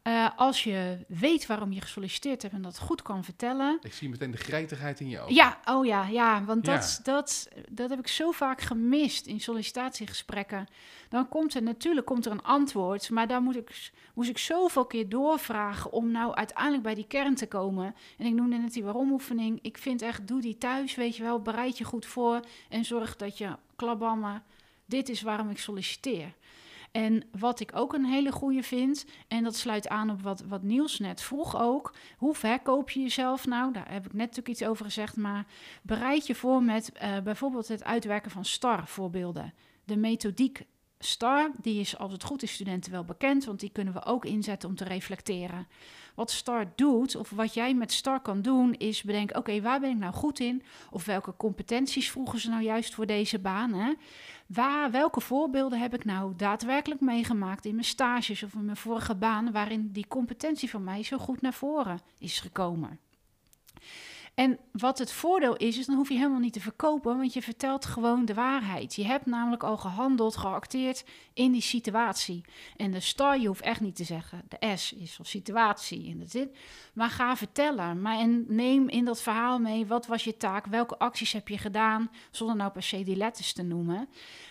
Eh, 0.09 0.29
als 0.35 0.63
je 0.63 0.97
weet 1.07 1.45
waarom 1.45 1.71
je 1.71 1.81
gesolliciteerd 1.81 2.41
hebt 2.41 2.53
en 2.53 2.61
dat 2.61 2.79
goed 2.79 3.01
kan 3.01 3.23
vertellen. 3.23 3.77
Ik 3.81 3.93
zie 3.93 4.09
meteen 4.09 4.31
de 4.31 4.37
grijtigheid 4.37 4.99
in 4.99 5.09
je 5.09 5.19
ogen. 5.19 5.33
Ja, 5.33 5.59
oh 5.65 5.85
ja, 5.85 6.07
ja. 6.07 6.43
Want 6.43 6.65
dat. 6.65 6.99
Dat, 7.03 7.49
dat 7.69 7.89
heb 7.89 7.99
ik 7.99 8.07
zo 8.07 8.31
vaak 8.31 8.61
gemist 8.61 9.25
in 9.25 9.39
sollicitatiegesprekken. 9.39 10.67
Dan 11.09 11.27
komt 11.27 11.53
er 11.53 11.63
natuurlijk 11.63 12.05
komt 12.05 12.25
er 12.25 12.31
een 12.31 12.43
antwoord, 12.43 13.09
maar 13.09 13.27
daar 13.27 13.41
moet 13.41 13.55
ik, 13.55 13.91
moest 14.13 14.29
ik 14.29 14.37
zoveel 14.37 14.85
keer 14.85 15.09
doorvragen 15.09 15.91
om 15.91 16.11
nou 16.11 16.33
uiteindelijk 16.33 16.83
bij 16.83 16.95
die 16.95 17.07
kern 17.07 17.35
te 17.35 17.47
komen. 17.47 17.95
En 18.17 18.25
ik 18.25 18.33
noemde 18.33 18.57
net 18.57 18.73
die 18.73 18.83
waarom-oefening. 18.83 19.59
Ik 19.61 19.77
vind 19.77 20.01
echt, 20.01 20.27
doe 20.27 20.41
die 20.41 20.57
thuis, 20.57 20.95
weet 20.95 21.15
je 21.15 21.23
wel. 21.23 21.41
Bereid 21.41 21.77
je 21.77 21.83
goed 21.83 22.05
voor 22.05 22.39
en 22.69 22.85
zorg 22.85 23.15
dat 23.15 23.37
je 23.37 23.55
klabammen, 23.75 24.43
dit 24.85 25.09
is 25.09 25.21
waarom 25.21 25.49
ik 25.49 25.59
solliciteer. 25.59 26.33
En 26.91 27.23
wat 27.39 27.59
ik 27.59 27.71
ook 27.73 27.93
een 27.93 28.05
hele 28.05 28.31
goede 28.31 28.63
vind, 28.63 29.05
en 29.27 29.43
dat 29.43 29.55
sluit 29.55 29.87
aan 29.87 30.09
op 30.09 30.21
wat, 30.21 30.41
wat 30.41 30.63
Niels 30.63 30.99
net 30.99 31.21
vroeg 31.21 31.61
ook. 31.61 31.93
Hoe 32.17 32.35
verkoop 32.35 32.89
je 32.89 32.99
jezelf 32.99 33.45
nou? 33.45 33.73
Daar 33.73 33.91
heb 33.91 34.05
ik 34.05 34.13
net 34.13 34.27
natuurlijk 34.27 34.47
iets 34.47 34.63
over 34.63 34.85
gezegd, 34.85 35.15
maar 35.15 35.45
bereid 35.81 36.27
je 36.27 36.35
voor 36.35 36.63
met 36.63 36.91
eh, 36.91 37.19
bijvoorbeeld 37.19 37.67
het 37.67 37.83
uitwerken 37.83 38.31
van 38.31 38.45
STAR-voorbeelden. 38.45 39.53
De 39.83 39.97
methodiek 39.97 40.65
STAR, 40.99 41.51
die 41.61 41.79
is 41.79 41.97
als 41.97 42.11
het 42.11 42.23
goed 42.23 42.43
is 42.43 42.53
studenten 42.53 42.91
wel 42.91 43.03
bekend, 43.03 43.45
want 43.45 43.59
die 43.59 43.71
kunnen 43.71 43.93
we 43.93 44.05
ook 44.05 44.25
inzetten 44.25 44.69
om 44.69 44.75
te 44.75 44.83
reflecteren. 44.83 45.67
Wat 46.19 46.31
STAR 46.31 46.71
doet, 46.75 47.15
of 47.15 47.29
wat 47.29 47.53
jij 47.53 47.73
met 47.73 47.91
STAR 47.91 48.19
kan 48.19 48.41
doen, 48.41 48.73
is 48.73 49.03
bedenken: 49.03 49.37
oké, 49.37 49.61
waar 49.61 49.79
ben 49.79 49.89
ik 49.89 49.97
nou 49.97 50.13
goed 50.13 50.39
in? 50.39 50.63
Of 50.91 51.05
welke 51.05 51.33
competenties 51.37 52.11
vroegen 52.11 52.39
ze 52.39 52.49
nou 52.49 52.63
juist 52.63 52.93
voor 52.93 53.05
deze 53.05 53.39
baan? 53.39 53.73
Hè? 53.73 53.93
Waar, 54.47 54.91
welke 54.91 55.21
voorbeelden 55.21 55.79
heb 55.79 55.93
ik 55.93 56.05
nou 56.05 56.33
daadwerkelijk 56.35 57.01
meegemaakt 57.01 57.65
in 57.65 57.73
mijn 57.73 57.85
stages 57.85 58.43
of 58.43 58.53
in 58.53 58.65
mijn 58.65 58.77
vorige 58.77 59.15
baan, 59.15 59.51
waarin 59.51 59.91
die 59.91 60.07
competentie 60.07 60.69
van 60.69 60.83
mij 60.83 61.03
zo 61.03 61.17
goed 61.17 61.41
naar 61.41 61.53
voren 61.53 61.99
is 62.17 62.39
gekomen? 62.39 62.99
En 64.35 64.59
wat 64.71 64.97
het 64.99 65.11
voordeel 65.11 65.55
is, 65.55 65.77
is 65.77 65.85
dan 65.85 65.95
hoef 65.95 66.09
je 66.09 66.17
helemaal 66.17 66.39
niet 66.39 66.53
te 66.53 66.59
verkopen, 66.59 67.17
want 67.17 67.33
je 67.33 67.41
vertelt 67.41 67.85
gewoon 67.85 68.25
de 68.25 68.33
waarheid. 68.33 68.95
Je 68.95 69.05
hebt 69.05 69.25
namelijk 69.25 69.63
al 69.63 69.77
gehandeld, 69.77 70.37
geacteerd 70.37 71.05
in 71.33 71.51
die 71.51 71.61
situatie. 71.61 72.43
En 72.75 72.91
de 72.91 72.99
star, 72.99 73.39
je 73.39 73.47
hoeft 73.47 73.61
echt 73.61 73.81
niet 73.81 73.95
te 73.95 74.03
zeggen. 74.03 74.41
De 74.47 74.77
S 74.77 74.93
is 74.93 75.13
van 75.13 75.25
situatie 75.25 76.05
in 76.05 76.19
de 76.19 76.27
zin. 76.27 76.55
Maar 76.93 77.09
ga 77.09 77.35
vertellen. 77.35 78.01
Maar 78.01 78.17
en 78.17 78.45
neem 78.47 78.89
in 78.89 79.05
dat 79.05 79.21
verhaal 79.21 79.59
mee, 79.59 79.85
wat 79.85 80.07
was 80.07 80.23
je 80.23 80.37
taak? 80.37 80.65
Welke 80.65 80.97
acties 80.97 81.31
heb 81.31 81.47
je 81.47 81.57
gedaan? 81.57 82.11
Zonder 82.31 82.55
nou 82.55 82.71
per 82.71 82.83
se 82.83 83.03
die 83.03 83.15
letters 83.15 83.53
te 83.53 83.63
noemen. 83.63 84.09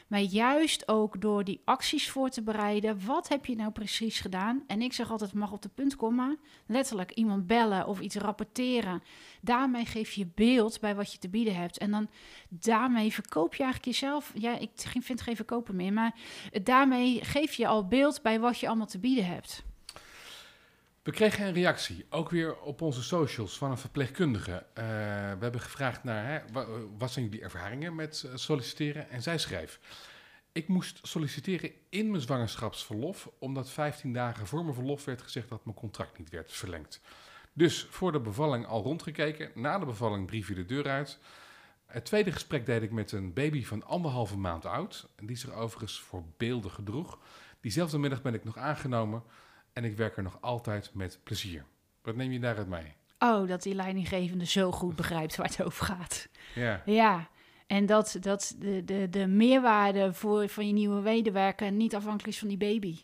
Maar 0.08 0.20
juist 0.20 0.88
ook 0.88 1.20
door 1.20 1.44
die 1.44 1.60
acties 1.64 2.10
voor 2.10 2.28
te 2.28 2.42
bereiden. 2.42 3.06
Wat 3.06 3.28
heb 3.28 3.46
je 3.46 3.56
nou 3.56 3.70
precies 3.70 4.20
gedaan? 4.20 4.64
En 4.66 4.82
ik 4.82 4.92
zeg 4.92 5.10
altijd, 5.10 5.32
mag 5.32 5.52
op 5.52 5.62
de 5.62 5.68
punt 5.68 5.96
komen. 5.96 6.38
Letterlijk 6.66 7.10
iemand 7.10 7.46
bellen 7.46 7.86
of 7.86 8.00
iets 8.00 8.16
rapporteren. 8.16 9.02
Daarmee 9.40 9.84
geef 9.86 10.12
je 10.12 10.26
beeld 10.34 10.80
bij 10.80 10.94
wat 10.94 11.12
je 11.12 11.18
te 11.18 11.28
bieden 11.28 11.54
hebt. 11.54 11.78
En 11.78 11.90
dan 11.90 12.08
daarmee 12.48 13.12
verkoop 13.12 13.54
je 13.54 13.62
eigenlijk 13.62 13.92
jezelf. 13.92 14.32
Ja, 14.34 14.58
ik 14.58 14.70
vind 15.00 15.20
geen 15.20 15.36
verkopen 15.36 15.76
meer. 15.76 15.92
Maar 15.92 16.14
daarmee 16.62 17.24
geef 17.24 17.54
je 17.54 17.66
al 17.66 17.86
beeld 17.86 18.22
bij 18.22 18.40
wat 18.40 18.58
je 18.58 18.66
allemaal 18.66 18.86
te 18.86 18.98
bieden 18.98 19.26
hebt. 19.26 19.66
We 21.08 21.14
kregen 21.14 21.46
een 21.46 21.52
reactie, 21.52 22.06
ook 22.10 22.30
weer 22.30 22.60
op 22.60 22.82
onze 22.82 23.02
socials, 23.02 23.58
van 23.58 23.71
een 23.71 23.78
verpleegkundige. 23.78 24.52
Eh, 24.52 24.84
we 25.34 25.38
hebben 25.40 25.60
gevraagd 25.60 26.04
naar, 26.04 26.26
hè, 26.26 26.52
wa- 26.52 26.66
wat 26.99 27.10
zijn 27.10 27.25
jullie 27.25 27.40
ervaringen 27.42 27.94
met 27.94 28.23
eh, 28.26 28.30
solliciteren? 28.34 29.10
En 29.10 29.23
zij 29.23 29.38
schreef, 29.38 29.80
ik 30.52 30.68
moest 30.68 30.99
solliciteren 31.02 31.71
in 31.88 32.10
mijn 32.10 32.23
zwangerschapsverlof, 32.23 33.30
omdat 33.38 33.71
15 33.71 34.12
dagen 34.12 34.47
voor 34.47 34.62
mijn 34.62 34.75
verlof 34.75 35.04
werd 35.04 35.23
gezegd 35.23 35.49
dat 35.49 35.64
mijn 35.64 35.76
contract 35.76 36.18
niet 36.18 36.30
werd 36.30 36.52
verlengd. 36.52 37.00
Dus 37.52 37.86
voor 37.90 38.12
de 38.12 38.21
bevalling 38.21 38.66
al 38.66 38.82
rondgekeken, 38.82 39.50
na 39.54 39.78
de 39.78 39.86
bevalling 39.86 40.26
briefje 40.26 40.54
de 40.54 40.64
deur 40.64 40.88
uit. 40.88 41.18
Het 41.86 42.04
tweede 42.04 42.32
gesprek 42.32 42.66
deed 42.66 42.82
ik 42.82 42.90
met 42.90 43.12
een 43.12 43.32
baby 43.32 43.64
van 43.64 43.86
anderhalve 43.86 44.36
maand 44.36 44.66
oud, 44.66 45.08
die 45.23 45.36
zich 45.36 45.52
overigens 45.52 46.00
voor 46.00 46.25
beelden 46.36 46.71
gedroeg. 46.71 47.18
Diezelfde 47.60 47.99
middag 47.99 48.23
ben 48.23 48.34
ik 48.34 48.44
nog 48.44 48.56
aangenomen 48.56 49.23
en 49.78 49.84
ik 49.84 49.97
werk 49.97 50.17
er 50.17 50.23
nog 50.23 50.38
altijd 50.41 50.91
met 50.95 51.21
plezier. 51.23 51.64
Wat 52.02 52.17
neem 52.17 52.32
je 52.32 52.38
daaruit 52.38 52.69
mee? 52.69 52.95
Oh, 53.19 53.49
dat 53.49 53.62
die 53.62 53.75
leidinggevende 53.75 54.47
zo 54.47 54.73
goed 54.73 54.97
begrijpt 54.97 55.36
waar 55.36 55.47
het 55.47 55.62
over 55.62 55.86
gaat. 55.86 56.28
Ja, 56.54 56.82
Ja, 56.84 57.28
en 57.67 57.86
dat, 57.86 58.17
dat 58.21 58.54
de, 58.58 58.84
de, 58.84 59.08
de 59.10 59.26
meerwaarde 59.26 60.12
voor, 60.12 60.49
van 60.49 60.67
je 60.67 60.73
nieuwe 60.73 61.00
medewerker 61.00 61.73
niet 61.73 61.95
afhankelijk 61.95 62.28
is 62.28 62.38
van 62.38 62.49
die 62.49 62.56
baby. 62.56 62.99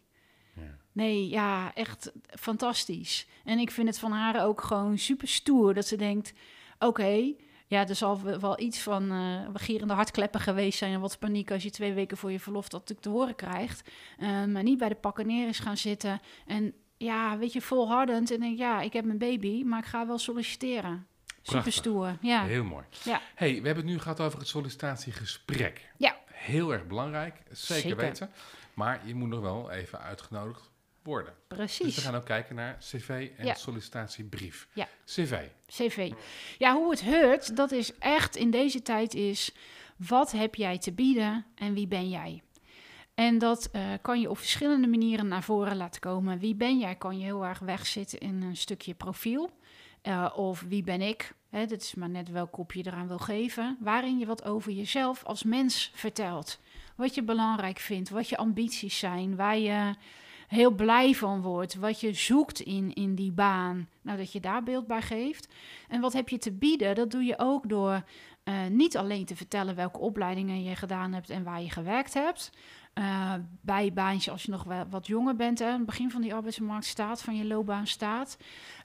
ja. 0.54 0.76
Nee, 0.92 1.28
ja, 1.28 1.74
echt 1.74 2.12
fantastisch. 2.26 3.26
En 3.44 3.58
ik 3.58 3.70
vind 3.70 3.88
het 3.88 3.98
van 3.98 4.12
haar 4.12 4.44
ook 4.44 4.60
gewoon 4.60 4.98
super 4.98 5.28
stoer 5.28 5.74
dat 5.74 5.86
ze 5.86 5.96
denkt: 5.96 6.32
oké, 6.78 7.34
ja, 7.74 7.88
er 7.88 7.94
zal 7.94 8.22
wel- 8.22 8.60
iets 8.60 8.80
van 8.82 9.10
eh 9.10 9.40
gierende 9.54 9.94
hartkleppen 9.94 10.40
geweest 10.40 10.78
zijn 10.78 10.92
en 10.92 11.00
wat 11.00 11.18
paniek 11.18 11.50
als 11.50 11.62
je 11.62 11.70
twee 11.70 11.92
weken 11.92 12.16
voor 12.16 12.32
je 12.32 12.40
verlof 12.40 12.68
dat 12.68 12.80
natuurlijk 12.80 13.00
te 13.06 13.12
horen 13.12 13.34
krijgt. 13.34 13.90
Eh, 14.18 14.44
maar 14.44 14.62
niet 14.62 14.78
bij 14.78 14.88
de 14.88 14.94
pakken 14.94 15.26
neer 15.26 15.48
is 15.48 15.58
gaan 15.58 15.76
zitten 15.76 16.20
en 16.46 16.74
ja, 16.96 17.38
weet 17.38 17.52
je, 17.52 17.60
volhardend 17.60 18.30
en 18.30 18.40
denk 18.40 18.58
ja, 18.58 18.80
ik 18.80 18.92
heb 18.92 19.04
mijn 19.04 19.18
baby, 19.18 19.62
maar 19.64 19.78
ik 19.78 19.84
ga 19.86 20.06
wel 20.06 20.18
solliciteren. 20.18 21.06
Super 21.42 21.72
stoer, 21.72 22.16
ja. 22.20 22.44
Heel 22.44 22.64
mooi. 22.64 22.84
Ja. 23.04 23.20
hey, 23.34 23.48
we 23.60 23.66
hebben 23.66 23.84
het 23.84 23.92
nu 23.92 23.98
gehad 23.98 24.20
over 24.20 24.38
het 24.38 24.48
sollicitatiegesprek. 24.48 25.90
Ja. 25.96 26.16
Heel 26.32 26.72
erg 26.72 26.86
belangrijk, 26.86 27.34
zeker, 27.50 27.82
Zeker. 27.82 27.96
weten. 27.96 28.30
Maar 28.74 29.00
je 29.04 29.14
moet 29.14 29.28
nog 29.28 29.40
wel 29.40 29.70
even 29.70 30.00
uitgenodigd 30.00 30.70
worden. 31.04 31.34
Dus 31.48 31.56
Precies. 31.58 31.94
we 31.94 32.00
gaan 32.00 32.14
ook 32.14 32.24
kijken 32.24 32.54
naar 32.54 32.76
cv 32.78 33.30
en 33.36 33.46
Ja. 33.46 33.54
sollicitatiebrief. 33.54 34.68
Ja. 34.72 34.88
CV. 35.04 35.38
CV. 35.66 36.12
Ja, 36.58 36.74
hoe 36.74 36.90
het 36.90 37.00
heurt, 37.02 37.56
dat 37.56 37.72
is 37.72 37.98
echt 37.98 38.36
in 38.36 38.50
deze 38.50 38.82
tijd 38.82 39.14
is... 39.14 39.54
wat 39.96 40.32
heb 40.32 40.54
jij 40.54 40.78
te 40.78 40.92
bieden 40.92 41.44
en 41.54 41.74
wie 41.74 41.86
ben 41.86 42.08
jij? 42.08 42.42
En 43.14 43.38
dat 43.38 43.68
eh, 43.72 43.82
kan 44.02 44.20
je 44.20 44.30
op 44.30 44.38
verschillende 44.38 44.86
manieren 44.86 45.28
naar 45.28 45.42
voren 45.42 45.76
laten 45.76 46.00
komen. 46.00 46.38
Wie 46.38 46.54
ben 46.54 46.78
jij 46.78 46.94
kan 46.94 47.18
je 47.18 47.24
heel 47.24 47.44
erg 47.44 47.58
wegzitten 47.58 48.18
in 48.18 48.42
een 48.42 48.56
stukje 48.56 48.94
profiel. 48.94 49.50
Eh, 50.02 50.30
of 50.36 50.64
wie 50.68 50.82
ben 50.82 51.00
ik? 51.00 51.34
Hè, 51.50 51.66
dat 51.66 51.80
is 51.80 51.94
maar 51.94 52.08
net 52.08 52.30
welk 52.30 52.52
kop 52.52 52.72
je 52.72 52.86
eraan 52.86 53.08
wil 53.08 53.18
geven. 53.18 53.76
Waarin 53.80 54.18
je 54.18 54.26
wat 54.26 54.44
over 54.44 54.72
jezelf 54.72 55.24
als 55.24 55.42
mens 55.42 55.90
vertelt. 55.94 56.60
Wat 56.96 57.14
je 57.14 57.22
belangrijk 57.22 57.78
vindt, 57.78 58.10
wat 58.10 58.28
je 58.28 58.36
ambities 58.36 58.98
zijn, 58.98 59.36
waar 59.36 59.58
je 59.58 59.94
heel 60.54 60.70
blij 60.70 61.14
van 61.14 61.40
wordt, 61.40 61.74
wat 61.74 62.00
je 62.00 62.12
zoekt 62.12 62.60
in, 62.60 62.92
in 62.92 63.14
die 63.14 63.32
baan. 63.32 63.88
Nou, 64.02 64.18
dat 64.18 64.32
je 64.32 64.40
daar 64.40 64.62
beeld 64.62 64.86
bij 64.86 65.02
geeft. 65.02 65.54
En 65.88 66.00
wat 66.00 66.12
heb 66.12 66.28
je 66.28 66.38
te 66.38 66.52
bieden? 66.52 66.94
Dat 66.94 67.10
doe 67.10 67.24
je 67.24 67.38
ook 67.38 67.68
door 67.68 68.02
eh, 68.44 68.66
niet 68.70 68.96
alleen 68.96 69.24
te 69.24 69.36
vertellen 69.36 69.74
welke 69.74 69.98
opleidingen 69.98 70.62
je 70.62 70.76
gedaan 70.76 71.12
hebt 71.12 71.30
en 71.30 71.44
waar 71.44 71.62
je 71.62 71.70
gewerkt 71.70 72.14
hebt. 72.14 72.50
Eh, 72.94 73.34
bij 73.60 73.92
baantje 73.92 74.30
als 74.30 74.42
je 74.42 74.50
nog 74.50 74.64
wat 74.90 75.06
jonger 75.06 75.36
bent, 75.36 75.60
aan 75.60 75.76
het 75.76 75.86
begin 75.86 76.10
van 76.10 76.22
die 76.22 76.34
arbeidsmarkt 76.34 76.84
staat, 76.84 77.22
van 77.22 77.36
je 77.36 77.44
loopbaan 77.44 77.86
staat. 77.86 78.36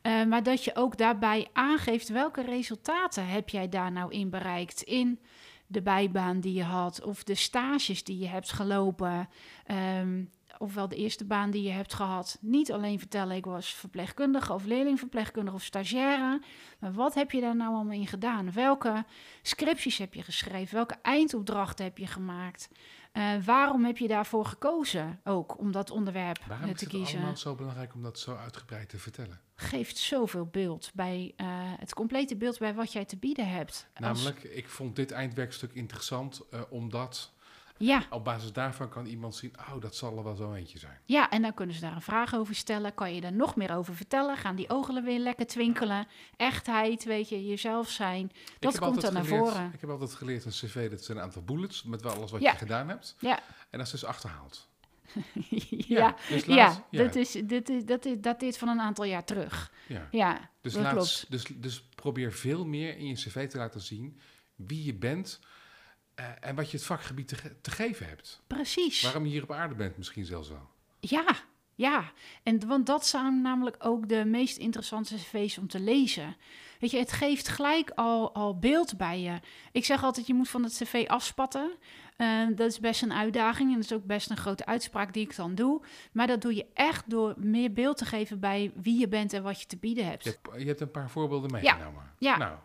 Eh, 0.01 0.23
maar 0.23 0.43
dat 0.43 0.63
je 0.63 0.75
ook 0.75 0.97
daarbij 0.97 1.47
aangeeft 1.53 2.10
welke 2.10 2.41
resultaten 2.41 3.27
heb 3.27 3.49
jij 3.49 3.69
daar 3.69 3.91
nou 3.91 4.12
in 4.12 4.29
bereikt 4.29 4.82
in 4.82 5.19
de 5.67 5.82
bijbaan 5.82 6.39
die 6.39 6.53
je 6.53 6.63
had 6.63 7.03
of 7.03 7.23
de 7.23 7.36
stages 7.36 8.03
die 8.03 8.17
je 8.17 8.27
hebt 8.27 8.51
gelopen. 8.51 9.29
Ehm, 9.65 10.23
ofwel 10.60 10.88
de 10.88 10.95
eerste 10.95 11.26
baan 11.26 11.52
die 11.52 11.63
je 11.63 11.69
hebt 11.72 11.93
gehad. 11.93 12.38
Niet 12.41 12.72
alleen 12.72 13.00
vertellen 13.00 13.36
ik 13.36 13.45
was 13.45 13.74
verpleegkundige 13.74 14.54
of 14.54 14.65
leerlingverpleegkundige 14.65 15.56
of 15.56 15.63
stagiaire. 15.63 16.41
Maar 16.80 16.93
wat 16.93 17.13
heb 17.13 17.32
je 17.32 17.41
daar 17.41 17.56
nou 17.56 17.74
allemaal 17.74 17.93
in 17.93 18.08
gedaan? 18.08 18.52
Welke 18.52 19.06
scripties 19.41 19.98
heb 19.98 20.13
je 20.13 20.22
geschreven? 20.24 20.76
Welke 20.76 20.95
eindopdrachten 21.02 21.86
heb 21.86 21.98
je 21.98 22.08
gemaakt? 22.08 22.69
Eh, 23.12 23.32
waarom 23.45 23.86
heb 23.86 23.98
je 23.98 24.08
daarvoor 24.08 24.45
gekozen 24.45 25.19
ook 25.24 25.58
om 25.60 25.72
dat 25.72 25.91
onderwerp 25.91 26.39
Waarom 26.48 26.65
eh, 26.67 26.72
is 26.74 26.78
te 26.80 26.86
het 26.86 26.93
kiezen? 26.93 27.17
allemaal 27.17 27.38
zo 27.38 27.56
belangrijk 27.56 27.93
om 27.93 28.02
dat 28.04 28.19
zo 28.19 28.36
uitgebreid 28.36 28.89
te 28.89 28.98
vertellen? 28.98 29.39
Geeft 29.56 29.98
zoveel 29.98 30.45
beeld 30.45 30.91
bij 30.93 31.34
eh, 31.36 31.48
het 31.52 31.93
complete 31.93 32.36
beeld 32.36 32.60
bij 32.60 32.74
wat 32.74 32.93
jij 32.93 33.06
te 33.06 33.17
bieden 33.17 33.50
hebt. 33.50 33.88
Als- 33.93 34.00
Namelijk, 34.24 34.43
ik 34.43 34.69
vond 34.69 34.95
dit 34.95 35.12
eindwerkstuk 35.12 35.74
interessant 35.74 36.41
omdat 36.69 37.32
Ja, 37.80 38.04
Op 38.10 38.24
basis 38.24 38.54
daarvan 38.54 38.89
kan 38.89 39.06
iemand 39.06 39.36
zien, 39.36 39.54
oh, 39.60 39.82
dat 39.82 39.96
zal 39.96 40.18
er 40.18 40.24
wel 40.24 40.36
zo 40.36 40.54
eentje 40.54 40.80
zijn. 40.80 41.00
ja, 41.06 41.30
en 41.30 41.42
dan 41.42 41.54
kunnen 41.54 41.76
ze 41.76 41.82
daar 41.82 41.96
een 41.96 42.02
vraag 42.02 42.36
over 42.36 42.56
stellen. 42.56 42.94
Kan 42.94 43.15
je 43.15 43.22
er 43.22 43.34
nog 43.34 43.56
meer 43.56 43.76
over 43.76 43.96
vertellen? 43.96 44.38
Gaan 44.38 44.56
die 44.56 44.70
ogen 44.70 45.04
weer 45.04 45.20
lekker 45.20 45.48
twinkelen? 45.48 46.08
Echtheid, 46.38 47.04
weet 47.04 47.30
je, 47.30 47.46
jezelf 47.46 47.89
zijn. 47.89 48.32
Dat 48.60 48.80
komt 48.80 49.04
er 49.04 49.13
naar 49.13 49.26
voren. 49.26 49.72
Ik 49.74 49.82
heb 49.82 49.89
altijd 49.89 50.13
geleerd 50.13 50.46
een 50.46 50.52
cv, 50.52 50.89
dat 50.89 51.04
zijn 51.04 51.18
een 51.18 51.24
aantal 51.24 51.42
bullets 51.42 51.84
met 51.84 52.02
wel 52.02 52.12
alles 52.13 52.32
wat 52.32 52.42
Ja. 52.42 52.52
je 52.52 52.58
gedaan 52.58 52.89
hebt. 52.89 53.15
Ja, 53.20 53.39
En 53.70 53.78
dat 53.78 53.86
is 53.86 53.92
dus 53.92 54.06
achterhaald. 54.06 54.68
ja, 55.70 56.15
dus 56.30 56.46
ja, 56.46 56.56
laat- 56.56 56.84
ja, 56.89 57.04
Dat, 57.04 57.15
is, 57.15 57.32
dit 57.32 57.70
is, 57.70 57.86
dat, 57.86 58.06
is, 58.06 58.15
dat 58.22 58.42
is 58.42 58.58
van 58.58 58.68
een 58.68 58.80
aantal 58.82 59.06
jaar 59.06 59.24
terug. 59.24 59.72
ja. 59.88 60.08
Ja, 60.12 60.50
Dus, 60.62 60.74
klopt. 60.74 61.26
dus, 61.30 61.44
dus 61.56 61.82
probeer 61.96 62.34
veel 62.34 62.65
meer 62.65 62.98
in 62.98 63.08
je 63.08 63.13
cv 63.13 63.50
te 63.50 63.58
laten 63.58 63.82
zien 63.82 64.20
wie 64.56 64.84
je 64.86 64.94
bent 64.94 65.39
en 66.39 66.55
wat 66.55 66.71
je 66.71 66.77
het 66.77 66.86
vakgebied 66.86 67.27
te, 67.27 67.36
ge- 67.36 67.55
te 67.62 67.71
geven 67.71 68.08
hebt. 68.08 68.41
Precies. 68.47 69.01
Waarom 69.01 69.23
je 69.23 69.29
hier 69.29 69.43
op 69.43 69.51
aarde 69.51 69.75
bent 69.75 69.97
misschien 69.97 70.25
zelfs 70.25 70.49
wel. 70.49 70.67
Ja, 70.99 71.25
ja. 71.75 72.12
En, 72.43 72.67
want 72.67 72.86
dat 72.86 73.05
zijn 73.05 73.41
namelijk 73.41 73.75
ook 73.79 74.10
de 74.10 74.25
meest 74.25 74.58
interessante 74.58 75.15
cv's 75.15 75.58
om 75.58 75.67
te 75.67 75.79
lezen. 75.79 76.36
Weet 76.79 76.91
je, 76.91 76.97
het 76.97 77.12
geeft 77.12 77.47
gelijk 77.47 77.91
al, 77.95 78.34
al 78.34 78.60
beeld 78.60 78.97
bij 78.97 79.19
je. 79.21 79.39
Ik 79.71 79.86
zeg 79.86 80.03
altijd, 80.03 80.27
je 80.27 80.34
moet 80.34 80.49
van 80.49 80.63
het 80.63 80.73
cv 80.84 81.05
afspatten. 81.08 81.71
Eh, 82.17 82.47
dat 82.55 82.71
is 82.71 82.79
best 82.79 83.01
een 83.01 83.13
uitdaging 83.13 83.69
en 83.69 83.75
dat 83.75 83.84
is 83.84 83.93
ook 83.93 84.05
best 84.05 84.29
een 84.29 84.38
grote 84.38 84.65
uitspraak 84.65 85.13
die 85.13 85.23
ik 85.23 85.36
dan 85.36 85.55
doe. 85.55 85.82
Maar 86.12 86.27
dat 86.27 86.41
doe 86.41 86.55
je 86.55 86.65
echt 86.73 87.10
door 87.10 87.34
meer 87.38 87.73
beeld 87.73 87.97
te 87.97 88.05
geven 88.05 88.39
bij 88.39 88.71
wie 88.75 88.99
je 88.99 89.08
bent 89.08 89.34
en 89.34 89.43
wat 89.43 89.62
je 89.62 89.67
te 89.67 89.77
bieden 89.77 90.05
hebt. 90.05 90.23
Je 90.23 90.38
hebt, 90.41 90.62
je 90.62 90.67
hebt 90.67 90.82
een 90.82 90.91
paar 90.91 91.10
voorbeelden 91.10 91.51
meegenomen. 91.51 92.12
Ja. 92.17 92.38
Nou, 92.38 92.58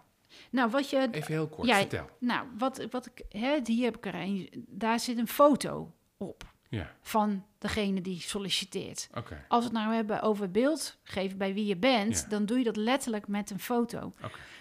Nou, 0.51 0.71
wat 0.71 0.91
je 0.91 1.09
even 1.11 1.33
heel 1.33 1.49
kort, 1.49 1.69
Ja, 1.69 1.77
vertel. 1.77 2.09
Nou, 2.19 2.47
wat, 2.59 2.87
wat 2.91 3.07
ik, 3.07 3.23
hè, 3.41 3.59
hier 3.65 3.85
heb 3.85 3.97
ik 3.97 4.07
er 4.07 4.15
een. 4.15 4.51
Daar 4.69 5.01
zit 5.01 5.19
een 5.19 5.29
foto 5.29 5.93
op 6.17 6.45
Ja, 6.69 6.95
van 7.01 7.45
degene 7.59 8.01
die 8.01 8.21
solliciteert. 8.21 9.09
Als 9.49 9.65
we 9.65 9.71
het 9.71 9.73
nou 9.83 9.95
hebben 9.95 10.23
over 10.23 10.51
beeld 10.51 10.97
geven 11.03 11.39
bij 11.39 11.55
wie 11.55 11.67
je 11.67 11.77
bent, 11.77 12.21
Ja. 12.21 12.29
dan 12.29 12.47
doe 12.47 12.59
je 12.59 12.65
dat 12.65 12.77
letterlijk 12.77 13.29
met 13.29 13.51
een 13.51 13.61
foto. 13.61 14.13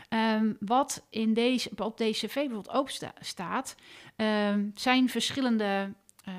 Ehm, 0.09 0.53
wat 0.59 1.05
in 1.09 1.33
deze, 1.33 1.69
op 1.75 1.97
deze 1.97 2.25
cv 2.27 2.33
bijvoorbeeld 2.33 2.69
ook 2.75 2.89
sta- 2.89 3.13
staat, 3.19 3.75
ehm, 4.15 4.69
zijn 4.75 5.09
verschillende 5.09 5.93
eh, 6.25 6.33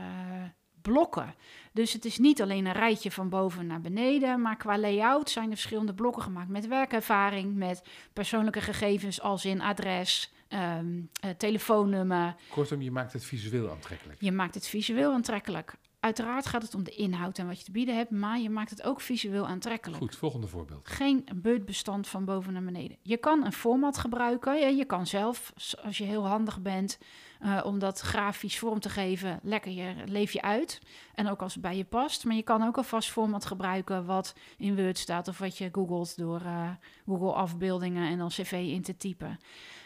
blokken. 0.93 1.35
Dus 1.73 1.93
het 1.93 2.05
is 2.05 2.19
niet 2.19 2.43
alleen 2.43 2.67
een 2.67 2.73
rijtje 2.73 3.11
van 3.11 3.29
boven 3.29 3.67
naar 3.67 3.81
beneden, 3.81 4.41
maar 4.41 4.57
qua 4.57 4.79
layout 4.79 5.31
zijn 5.31 5.45
er 5.51 5.57
verschillende 5.57 5.95
blokken 5.95 6.23
gemaakt 6.23 6.49
met 6.49 6.67
werkervaring, 6.67 7.55
met 7.55 7.83
persoonlijke 8.13 8.61
gegevens 8.61 9.21
als 9.21 9.45
in 9.45 9.61
adres, 9.61 10.33
ehm, 10.49 10.87
eh, 11.21 11.31
telefoonnummer. 11.31 12.35
Kortom, 12.51 12.83
je 12.83 12.91
maakt 12.91 13.13
het 13.13 13.25
visueel 13.25 13.71
aantrekkelijk. 13.71 14.21
Je 14.21 14.33
maakt 14.33 14.55
het 14.55 14.67
visueel 14.67 15.13
aantrekkelijk. 15.13 15.75
Uiteraard 16.05 16.47
gaat 16.47 16.63
het 16.63 16.75
om 16.75 16.85
de 16.85 16.91
inhoud 16.91 17.39
en 17.39 17.47
wat 17.47 17.59
je 17.59 17.65
te 17.65 17.71
bieden 17.71 17.97
hebt, 17.97 18.11
maar 18.11 18.39
je 18.39 18.51
maakt 18.51 18.71
het 18.71 18.83
ook 18.83 19.01
visueel 19.01 19.47
aantrekkelijk. 19.47 20.03
Goed, 20.03 20.17
volgende 20.17 20.47
voorbeeld. 20.47 20.89
Geen 20.89 21.29
beutbestand 21.35 22.09
van 22.09 22.25
boven 22.25 22.53
naar 22.53 22.65
beneden. 22.65 22.97
Je 23.03 23.17
kan 23.17 23.45
een 23.45 23.53
format 23.53 23.99
gebruiken. 23.99 24.77
Je 24.77 24.85
kan 24.85 25.07
zelf, 25.07 25.53
als 25.85 25.99
je 25.99 26.05
heel 26.05 26.27
handig 26.27 26.61
bent, 26.61 26.99
eh, 27.41 27.61
om 27.65 27.79
dat 27.79 28.01
grafisch 28.01 28.59
vorm 28.59 28.81
te 28.81 28.89
geven, 28.89 29.41
lekker 29.43 29.73
je, 29.73 29.95
leef 30.05 30.33
je 30.33 30.43
uit. 30.43 30.81
En 31.15 31.29
ook 31.29 31.43
als 31.43 31.53
het 31.53 31.63
bij 31.63 31.77
je 31.77 31.85
past. 31.85 32.25
Maar 32.25 32.37
je 32.37 32.43
kan 32.43 32.63
ook 32.63 32.77
een 32.77 32.85
vast 32.85 33.11
format 33.11 33.47
gebruiken 33.47 34.05
wat 34.05 34.35
in 34.59 34.77
Word 34.77 34.99
staat 34.99 35.29
of 35.29 35.39
wat 35.39 35.59
je 35.59 35.69
googelt 35.73 36.17
door 36.17 36.41
eh, 36.41 36.71
Google 37.07 37.33
afbeeldingen 37.33 38.09
en 38.09 38.19
dan 38.19 38.29
cv 38.29 38.53
in 38.53 38.83
te 38.83 38.97
typen. 38.97 39.39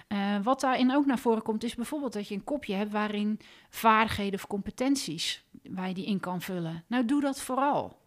Eh, 0.09 0.37
wat 0.43 0.61
daarin 0.61 0.95
ook 0.95 1.07
naar 1.07 1.19
voren 1.19 1.43
komt, 1.43 1.65
is 1.65 1.75
bijvoorbeeld 1.75 2.13
dat 2.13 2.29
je 2.29 2.35
een 2.35 2.45
kopje 2.45 2.75
hebt 2.75 2.93
waarin 2.93 3.41
vaardigheden 3.71 4.35
of 4.35 4.47
competenties, 4.47 5.45
waar 5.69 5.89
je 5.89 5.95
die 5.95 6.07
in 6.07 6.21
kan 6.21 6.41
vullen. 6.41 6.85
Nou, 6.87 7.05
doe 7.05 7.21
dat 7.21 7.41
vooral. 7.41 7.99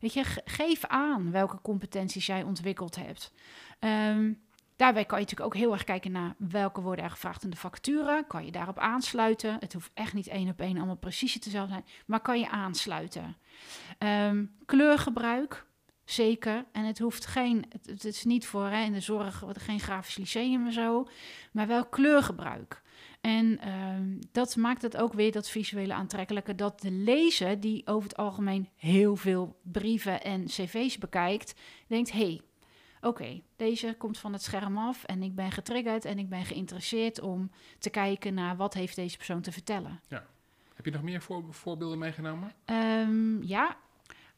Weet 0.00 0.12
je, 0.12 0.24
ge- 0.24 0.42
geef 0.44 0.84
aan 0.84 1.30
welke 1.30 1.58
competenties 1.62 2.26
jij 2.26 2.42
ontwikkeld 2.42 2.96
hebt. 2.96 3.32
Ehm, 3.78 4.32
daarbij 4.76 5.04
kan 5.04 5.18
je 5.18 5.24
natuurlijk 5.24 5.54
ook 5.54 5.60
heel 5.60 5.72
erg 5.72 5.84
kijken 5.84 6.12
naar 6.12 6.34
welke 6.38 6.80
worden 6.80 7.04
er 7.04 7.10
gevraagd 7.10 7.42
in 7.44 7.50
de 7.50 7.56
vacature. 7.56 8.24
Kan 8.28 8.44
je 8.44 8.52
daarop 8.52 8.78
aansluiten? 8.78 9.56
Het 9.60 9.72
hoeft 9.72 9.90
echt 9.94 10.12
niet 10.14 10.26
één 10.26 10.48
op 10.48 10.60
één 10.60 10.76
allemaal 10.76 10.96
precies 10.96 11.34
hetzelfde 11.34 11.72
zijn, 11.72 11.84
maar 12.06 12.20
kan 12.20 12.38
je 12.38 12.48
aansluiten? 12.50 13.36
Ehm, 13.98 14.44
kleurgebruik, 14.66 15.66
zeker. 16.04 16.64
En 16.72 16.84
het 16.84 16.98
hoeft 16.98 17.26
geen, 17.26 17.64
het, 17.86 18.04
is 18.04 18.24
niet 18.24 18.46
voor 18.46 18.66
hè, 18.66 18.84
in 18.84 18.92
de 18.92 19.00
zorg, 19.00 19.42
geen 19.52 19.80
grafisch 19.80 20.16
lyceum 20.16 20.66
en 20.66 20.72
zo, 20.72 21.08
maar 21.52 21.66
wel 21.66 21.86
kleurgebruik. 21.86 22.82
En 23.22 23.58
ehm, 23.60 24.14
dat 24.32 24.56
maakt 24.56 24.82
het 24.82 24.96
ook 24.96 25.12
weer 25.12 25.32
dat 25.32 25.48
visuele 25.48 25.94
aantrekkelijke, 25.94 26.54
dat 26.54 26.80
de 26.80 26.90
lezer, 26.90 27.60
die 27.60 27.86
over 27.86 28.08
het 28.08 28.18
algemeen 28.18 28.68
heel 28.76 29.16
veel 29.16 29.56
brieven 29.62 30.22
en 30.22 30.44
cv's 30.44 30.98
bekijkt, 30.98 31.54
denkt: 31.86 32.12
hé, 32.12 32.18
hey, 32.18 32.40
oké, 33.00 33.40
deze 33.56 33.94
komt 33.98 34.18
van 34.18 34.32
het 34.32 34.42
scherm 34.42 34.78
af 34.78 35.04
en 35.04 35.22
ik 35.22 35.34
ben 35.34 35.52
getriggerd 35.52 36.04
en 36.04 36.18
ik 36.18 36.28
ben 36.28 36.44
geïnteresseerd 36.44 37.20
om 37.20 37.50
te 37.78 37.90
kijken 37.90 38.34
naar 38.34 38.56
wat 38.56 38.74
heeft 38.74 38.96
deze 38.96 39.16
persoon 39.16 39.40
te 39.40 39.52
vertellen. 39.52 40.00
Heb 40.74 40.84
je 40.84 40.90
nog 40.90 41.02
meer 41.02 41.22
voor, 41.22 41.44
voorbeelden 41.50 41.98
meegenomen? 41.98 42.52
Ehm, 42.64 43.42
ja, 43.42 43.76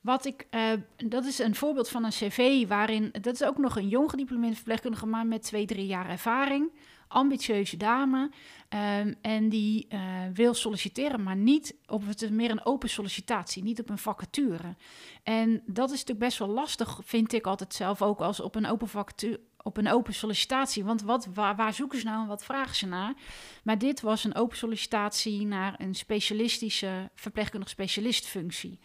wat 0.00 0.24
ik, 0.24 0.46
eh, 0.50 0.72
dat 0.96 1.24
is 1.24 1.38
een 1.38 1.54
voorbeeld 1.54 1.88
van 1.88 2.04
een 2.04 2.10
cv 2.10 2.66
waarin, 2.68 3.12
dat 3.20 3.34
is 3.34 3.44
ook 3.44 3.58
nog 3.58 3.76
een 3.76 3.88
jong 3.88 4.10
gediplomeerde 4.10 4.54
verpleegkundige, 4.54 5.06
maar 5.06 5.26
met 5.26 5.42
twee, 5.42 5.66
drie 5.66 5.86
jaar 5.86 6.08
ervaring. 6.08 6.70
Ambitieuze 7.14 7.76
dame. 7.76 8.30
ehm, 8.68 9.14
en 9.20 9.48
die 9.48 9.86
eh, 9.88 10.00
wil 10.32 10.54
solliciteren, 10.54 11.22
maar 11.22 11.36
niet 11.36 11.74
op 11.86 12.06
het 12.06 12.30
meer 12.30 12.50
een 12.50 12.66
open 12.66 12.88
sollicitatie, 12.88 13.62
niet 13.62 13.80
op 13.80 13.90
een 13.90 13.98
vacature. 13.98 14.76
En 15.22 15.62
dat 15.66 15.84
is 15.90 15.98
natuurlijk 15.98 16.26
best 16.26 16.38
wel 16.38 16.48
lastig, 16.48 17.00
vind 17.04 17.32
ik 17.32 17.46
altijd 17.46 17.74
zelf 17.74 18.02
ook 18.02 18.20
als 18.20 18.40
op 18.40 18.54
een 18.54 18.66
open 18.66 18.88
vacature. 18.88 19.40
Op 19.62 19.76
een 19.76 19.88
open 19.88 20.14
sollicitatie. 20.14 20.84
Want 20.84 21.02
wat, 21.02 21.28
waar, 21.34 21.56
waar 21.56 21.74
zoeken 21.74 21.98
ze 21.98 22.04
nou 22.04 22.22
en 22.22 22.28
wat 22.28 22.44
vragen 22.44 22.76
ze 22.76 22.86
naar? 22.86 23.14
Maar 23.62 23.78
dit 23.78 24.00
was 24.00 24.24
een 24.24 24.34
open 24.34 24.56
sollicitatie 24.56 25.46
naar 25.46 25.74
een 25.78 25.94
specialistische 25.94 27.10
verpleegkundig 27.14 27.68
specialistfunctie. 27.68 28.78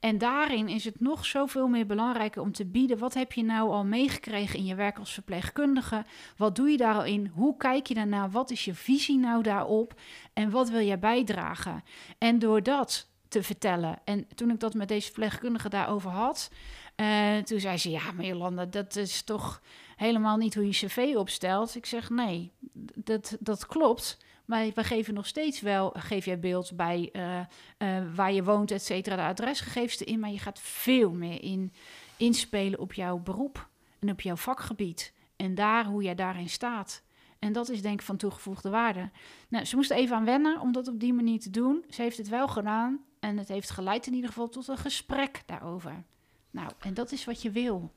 En 0.00 0.18
daarin 0.18 0.68
is 0.68 0.84
het 0.84 1.00
nog 1.00 1.26
zoveel 1.26 1.68
meer 1.68 1.86
belangrijker 1.86 2.42
om 2.42 2.52
te 2.52 2.66
bieden. 2.66 2.98
Wat 2.98 3.14
heb 3.14 3.32
je 3.32 3.44
nou 3.44 3.70
al 3.70 3.84
meegekregen 3.84 4.58
in 4.58 4.64
je 4.64 4.74
werk 4.74 4.98
als 4.98 5.12
verpleegkundige? 5.12 6.04
Wat 6.36 6.56
doe 6.56 6.70
je 6.70 6.76
daar 6.76 6.94
al 6.94 7.04
in? 7.04 7.30
Hoe 7.34 7.56
kijk 7.56 7.86
je 7.86 7.94
daarnaar? 7.94 8.30
Wat 8.30 8.50
is 8.50 8.64
je 8.64 8.74
visie 8.74 9.18
nou 9.18 9.42
daarop? 9.42 10.00
En 10.32 10.50
wat 10.50 10.70
wil 10.70 10.80
jij 10.80 10.98
bijdragen? 10.98 11.82
En 12.18 12.38
door 12.38 12.62
dat 12.62 13.08
te 13.28 13.42
vertellen. 13.42 13.98
En 14.04 14.26
toen 14.34 14.50
ik 14.50 14.60
dat 14.60 14.74
met 14.74 14.88
deze 14.88 15.06
verpleegkundige 15.06 15.68
daarover 15.68 16.10
had, 16.10 16.50
eh, 16.96 17.36
toen 17.36 17.60
zei 17.60 17.76
ze: 17.76 17.90
Ja, 17.90 18.12
maar 18.50 18.70
dat 18.70 18.96
is 18.96 19.22
toch 19.22 19.62
helemaal 19.96 20.36
niet 20.36 20.54
hoe 20.54 20.64
je 20.64 20.70
cv 20.70 21.14
opstelt. 21.16 21.74
Ik 21.74 21.86
zeg: 21.86 22.10
Nee, 22.10 22.52
dat, 22.94 23.36
dat 23.40 23.66
klopt. 23.66 24.18
Maar 24.50 24.70
we 24.74 24.84
geven 24.84 25.14
nog 25.14 25.26
steeds 25.26 25.60
wel, 25.60 25.94
geef 25.96 26.24
jij 26.24 26.38
beeld 26.38 26.76
bij 26.76 27.08
eh, 27.12 27.38
eh, 27.38 28.14
waar 28.14 28.32
je 28.32 28.44
woont, 28.44 28.70
et 28.70 28.82
cetera, 28.82 29.16
de 29.16 29.22
adresgegevens 29.22 30.00
erin. 30.00 30.20
Maar 30.20 30.30
je 30.30 30.38
gaat 30.38 30.60
veel 30.60 31.12
meer 31.12 31.42
in, 31.42 31.72
inspelen 32.16 32.78
op 32.78 32.92
jouw 32.92 33.18
beroep 33.18 33.68
en 33.98 34.10
op 34.10 34.20
jouw 34.20 34.36
vakgebied. 34.36 35.12
En 35.36 35.54
daar, 35.54 35.84
hoe 35.84 36.02
jij 36.02 36.14
daarin 36.14 36.48
staat. 36.48 37.02
En 37.38 37.52
dat 37.52 37.68
is 37.68 37.82
denk 37.82 38.00
ik 38.00 38.06
van 38.06 38.16
toegevoegde 38.16 38.70
waarde. 38.70 39.10
Nou, 39.48 39.64
ze 39.64 39.76
moest 39.76 39.90
even 39.90 40.16
aan 40.16 40.24
wennen 40.24 40.60
om 40.60 40.72
dat 40.72 40.88
op 40.88 41.00
die 41.00 41.12
manier 41.12 41.40
te 41.40 41.50
doen. 41.50 41.84
Ze 41.88 42.02
heeft 42.02 42.16
het 42.16 42.28
wel 42.28 42.48
gedaan 42.48 43.04
en 43.20 43.38
het 43.38 43.48
heeft 43.48 43.70
geleid 43.70 44.06
in 44.06 44.14
ieder 44.14 44.28
geval 44.28 44.48
tot 44.48 44.68
een 44.68 44.76
gesprek 44.76 45.42
daarover. 45.46 46.04
Nou, 46.50 46.70
en 46.78 46.94
dat 46.94 47.12
is 47.12 47.24
wat 47.24 47.42
je 47.42 47.50
wil. 47.50 47.94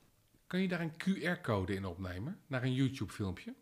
Kan 0.47 0.61
je 0.61 0.67
daar 0.67 0.81
een 0.81 0.93
QR-code 0.93 1.75
in 1.75 1.85
opnemen? 1.85 2.39
Naar 2.47 2.63
een 2.63 2.73
YouTube-filmpje? 2.73 3.53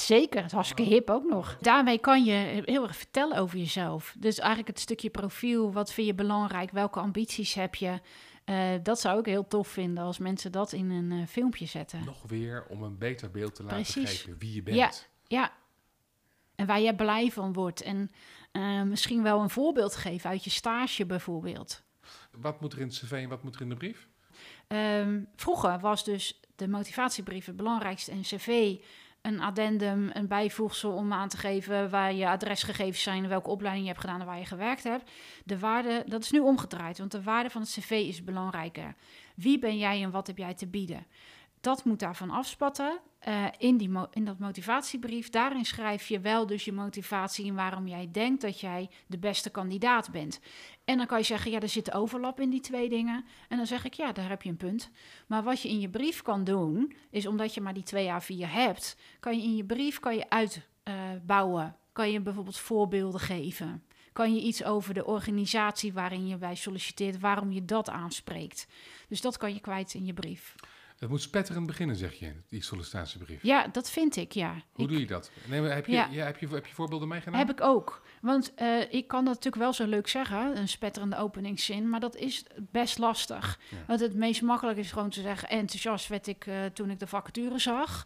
Zeker, 0.00 0.36
het 0.36 0.46
is 0.46 0.52
hartstikke 0.52 0.82
hip 0.82 1.10
ook 1.10 1.24
nog. 1.24 1.56
Daarmee 1.60 1.98
kan 1.98 2.24
je 2.24 2.62
heel 2.64 2.82
erg 2.82 2.96
vertellen 2.96 3.36
over 3.36 3.58
jezelf. 3.58 4.14
Dus 4.18 4.38
eigenlijk 4.38 4.68
het 4.68 4.80
stukje 4.80 5.10
profiel, 5.10 5.72
wat 5.72 5.92
vind 5.92 6.06
je 6.06 6.14
belangrijk, 6.14 6.70
welke 6.70 7.00
ambities 7.00 7.54
heb 7.54 7.74
je. 7.74 8.00
Eh, 8.44 8.70
dat 8.82 9.00
zou 9.00 9.18
ik 9.18 9.26
heel 9.26 9.46
tof 9.46 9.68
vinden 9.68 10.04
als 10.04 10.18
mensen 10.18 10.52
dat 10.52 10.72
in 10.72 10.90
een 10.90 11.12
eh, 11.12 11.26
filmpje 11.26 11.66
zetten. 11.66 12.04
Nog 12.04 12.22
weer 12.26 12.66
om 12.68 12.82
een 12.82 12.98
beter 12.98 13.30
beeld 13.30 13.54
te 13.54 13.62
laten 13.62 13.82
Precies. 13.82 14.20
geven 14.20 14.38
wie 14.38 14.54
je 14.54 14.62
bent. 14.62 14.76
Ja. 14.76 14.90
Ja, 15.26 15.52
en 16.54 16.66
waar 16.66 16.80
jij 16.80 16.94
blij 16.94 17.30
van 17.30 17.52
wordt. 17.52 17.82
En 17.82 18.10
eh, 18.52 18.82
misschien 18.82 19.22
wel 19.22 19.40
een 19.40 19.50
voorbeeld 19.50 19.96
geven 19.96 20.30
uit 20.30 20.44
je 20.44 20.50
stage 20.50 21.06
bijvoorbeeld. 21.06 21.82
Wat 22.30 22.60
moet 22.60 22.72
er 22.72 22.78
in 22.78 22.86
het 22.86 22.98
cv 22.98 23.12
en 23.12 23.28
wat 23.28 23.42
moet 23.42 23.54
er 23.54 23.60
in 23.60 23.68
de 23.68 23.74
brief? 23.74 24.08
Ehm, 24.66 25.22
vroeger 25.36 25.78
was 25.78 26.04
dus 26.04 26.40
de 26.56 26.68
motivatiebrief 26.68 27.46
het 27.46 27.56
belangrijkste 27.56 28.10
en 28.10 28.20
cv 28.20 28.76
een 29.22 29.40
addendum, 29.40 30.10
een 30.12 30.26
bijvoegsel 30.26 30.92
om 30.92 31.12
aan 31.12 31.28
te 31.28 31.36
geven 31.36 31.90
waar 31.90 32.12
je 32.14 32.28
adresgegevens 32.28 33.02
zijn, 33.02 33.28
welke 33.28 33.50
opleiding 33.50 33.86
je 33.86 33.92
hebt 33.92 34.04
gedaan 34.04 34.20
en 34.20 34.26
waar 34.26 34.38
je 34.38 34.44
gewerkt 34.44 34.82
hebt. 34.82 35.10
De 35.44 35.58
waarde, 35.58 36.04
dat 36.06 36.22
is 36.22 36.30
nu 36.30 36.38
omgedraaid, 36.38 36.98
want 36.98 37.10
de 37.10 37.22
waarde 37.22 37.50
van 37.50 37.60
het 37.60 37.70
cv 37.70 37.90
is 37.90 38.24
belangrijker. 38.24 38.94
Wie 39.34 39.58
ben 39.58 39.78
jij 39.78 40.02
en 40.02 40.10
wat 40.10 40.26
heb 40.26 40.38
jij 40.38 40.54
te 40.54 40.66
bieden? 40.66 41.06
Dat 41.60 41.84
moet 41.84 41.98
daarvan 41.98 42.30
afspatten. 42.30 43.00
Eh, 43.18 43.44
in, 43.58 43.76
die 43.76 43.90
in 44.10 44.24
dat 44.24 44.38
motivatiebrief, 44.38 45.30
daarin 45.30 45.64
schrijf 45.64 46.08
je 46.08 46.20
wel 46.20 46.46
dus 46.46 46.64
je 46.64 46.72
motivatie 46.72 47.48
en 47.48 47.54
waarom 47.54 47.88
jij 47.88 48.08
denkt 48.12 48.42
dat 48.42 48.60
jij 48.60 48.90
de 49.06 49.18
beste 49.18 49.50
kandidaat 49.50 50.10
bent. 50.10 50.40
En 50.84 50.96
dan 50.96 51.06
kan 51.06 51.18
je 51.18 51.24
zeggen, 51.24 51.50
ja, 51.50 51.60
er 51.60 51.68
zit 51.68 51.92
overlap 51.92 52.40
in 52.40 52.50
die 52.50 52.60
twee 52.60 52.88
dingen. 52.88 53.24
En 53.48 53.56
dan 53.56 53.66
zeg 53.66 53.84
ik, 53.84 53.94
ja, 53.94 54.12
daar 54.12 54.28
heb 54.28 54.42
je 54.42 54.48
een 54.48 54.56
punt. 54.56 54.90
Maar 55.26 55.42
wat 55.42 55.60
je 55.62 55.68
in 55.68 55.80
je 55.80 55.88
brief 55.88 56.22
kan 56.22 56.44
doen, 56.44 56.92
is 57.10 57.26
omdat 57.26 57.54
je 57.54 57.60
maar 57.60 57.74
die 57.74 57.82
twee 57.82 58.08
A4 58.08 58.50
hebt, 58.50 58.96
kan 59.20 59.36
je 59.36 59.42
in 59.42 59.56
je 59.56 59.64
brief 59.64 59.98
kan 59.98 60.14
je 60.14 60.30
uitbouwen. 60.30 61.76
kan 61.92 62.10
je 62.10 62.20
bijvoorbeeld 62.20 62.58
voorbeelden 62.58 63.20
geven. 63.20 63.84
Kan 64.12 64.34
je 64.34 64.40
iets 64.40 64.64
over 64.64 64.94
de 64.94 65.06
organisatie 65.06 65.92
waarin 65.92 66.26
je 66.26 66.36
bij 66.36 66.54
solliciteert, 66.54 67.20
waarom 67.20 67.52
je 67.52 67.64
dat 67.64 67.90
aanspreekt. 67.90 68.66
Dus 69.08 69.20
dat 69.20 69.36
kan 69.36 69.54
je 69.54 69.60
kwijt 69.60 69.94
in 69.94 70.04
je 70.04 70.12
brief. 70.12 70.54
Het 70.98 71.08
moet 71.08 71.22
spetterend 71.22 71.66
beginnen, 71.66 71.96
zeg 71.96 72.14
je, 72.14 72.32
die 72.48 72.62
sollicitatiebrief. 72.62 73.42
Ja, 73.42 73.68
dat 73.72 73.90
vind 73.90 74.16
ik, 74.16 74.32
ja. 74.32 74.62
Hoe 74.72 74.84
ik, 74.84 74.90
doe 74.90 75.00
je 75.00 75.06
dat? 75.06 75.30
Nee, 75.46 75.60
heb, 75.60 75.86
je, 75.86 75.92
Ja. 75.92 76.08
ja, 76.10 76.24
heb, 76.24 76.38
je, 76.38 76.48
heb 76.48 76.66
je 76.66 76.74
voorbeelden 76.74 77.08
meegenomen? 77.08 77.46
Heb 77.46 77.56
ik 77.58 77.64
ook. 77.64 78.02
Want 78.20 78.54
eh, 78.54 78.92
ik 78.92 79.08
kan 79.08 79.24
dat 79.24 79.34
natuurlijk 79.34 79.62
wel 79.62 79.72
zo 79.72 79.86
leuk 79.86 80.08
zeggen, 80.08 80.56
een 80.58 80.68
spetterende 80.68 81.16
openingszin, 81.16 81.88
maar 81.88 82.00
dat 82.00 82.16
is 82.16 82.44
best 82.56 82.98
lastig. 82.98 83.58
Ja. 83.70 83.76
Want 83.86 84.00
het 84.00 84.14
meest 84.14 84.42
makkelijk 84.42 84.78
is 84.78 84.92
gewoon 84.92 85.10
te 85.10 85.20
zeggen, 85.20 85.48
enthousiast 85.48 86.08
werd 86.08 86.26
ik 86.26 86.46
eh, 86.46 86.64
toen 86.64 86.90
ik 86.90 86.98
de 86.98 87.06
vacature 87.06 87.58
zag. 87.58 88.04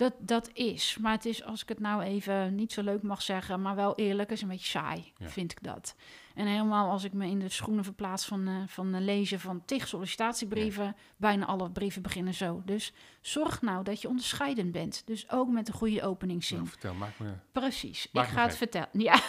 Dat, 0.00 0.12
dat 0.18 0.50
is. 0.52 0.96
Maar 1.00 1.12
het 1.12 1.24
is, 1.24 1.44
als 1.44 1.62
ik 1.62 1.68
het 1.68 1.78
nou 1.80 2.02
even 2.02 2.54
niet 2.54 2.72
zo 2.72 2.82
leuk 2.82 3.02
mag 3.02 3.22
zeggen, 3.22 3.62
maar 3.62 3.74
wel 3.74 3.94
eerlijk, 3.94 4.30
is 4.30 4.42
een 4.42 4.48
beetje 4.48 4.66
saai, 4.78 5.12
Ja. 5.16 5.28
vind 5.28 5.52
ik 5.52 5.62
dat. 5.62 5.94
En 6.34 6.46
helemaal 6.46 6.90
als 6.90 7.04
ik 7.04 7.12
me 7.12 7.26
in 7.26 7.38
de 7.38 7.48
schoenen 7.48 7.84
verplaats 7.84 8.24
van, 8.26 8.46
eh, 8.48 8.54
van 8.66 8.94
eh, 8.94 9.00
lezen 9.00 9.40
van 9.40 9.62
tig 9.64 9.88
sollicitatiebrieven, 9.88 10.96
bijna 11.16 11.46
alle 11.46 11.70
brieven 11.70 12.02
beginnen 12.02 12.34
zo. 12.34 12.62
Dus 12.64 12.92
zorg 13.20 13.62
nou 13.62 13.84
dat 13.84 14.00
je 14.02 14.08
onderscheidend 14.08 14.72
bent. 14.72 15.02
Dus 15.06 15.30
ook 15.30 15.48
met 15.48 15.68
een 15.68 15.74
goede 15.74 16.02
openingszin. 16.02 16.56
Nou, 16.56 16.68
vertel, 16.68 16.94
maak 16.94 17.18
me... 17.18 17.32
Precies, 17.52 18.08
Maak 18.12 18.24
ik 18.24 18.30
me 18.30 18.36
ga 18.36 18.42
het 18.46 18.56
vertellen. 18.56 18.88
Ja. 18.92 19.20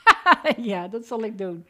ja, 0.72 0.88
dat 0.88 1.06
zal 1.06 1.22
ik 1.24 1.38
doen. 1.38 1.66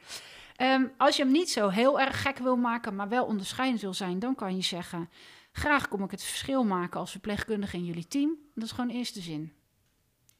Ehm, 0.56 0.84
als 0.96 1.16
je 1.16 1.22
hem 1.22 1.32
niet 1.32 1.50
zo 1.50 1.68
heel 1.68 2.00
erg 2.00 2.22
gek 2.22 2.38
wil 2.38 2.56
maken, 2.56 2.94
maar 2.94 3.08
wel 3.08 3.24
onderscheidend 3.24 3.80
wil 3.80 3.94
zijn, 3.94 4.18
dan 4.18 4.34
kan 4.34 4.56
je 4.56 4.62
zeggen: 4.62 5.08
Graag 5.56 5.88
kom 5.88 6.02
ik 6.02 6.10
het 6.10 6.22
verschil 6.22 6.64
maken 6.64 7.00
als 7.00 7.10
verpleegkundige 7.10 7.76
in 7.76 7.84
jullie 7.84 8.08
team. 8.08 8.38
Dat 8.54 8.64
is 8.64 8.70
gewoon 8.70 8.88
de 8.88 8.94
eerste 8.94 9.20
zin. 9.20 9.52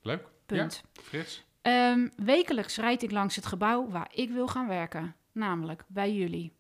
Leuk? 0.03 0.29
Punt. 0.47 0.83
Ja, 0.93 1.03
Frits? 1.03 1.45
Ehm, 1.63 2.09
wekelijks 2.17 2.77
rijd 2.77 3.03
ik 3.03 3.11
langs 3.11 3.37
het 3.37 3.47
gebouw 3.47 3.89
waar 3.89 4.11
ik 4.15 4.31
wil 4.31 4.47
gaan 4.47 4.69
werken, 4.69 5.17
namelijk 5.33 5.85
bij 5.87 6.15
jullie. 6.15 6.53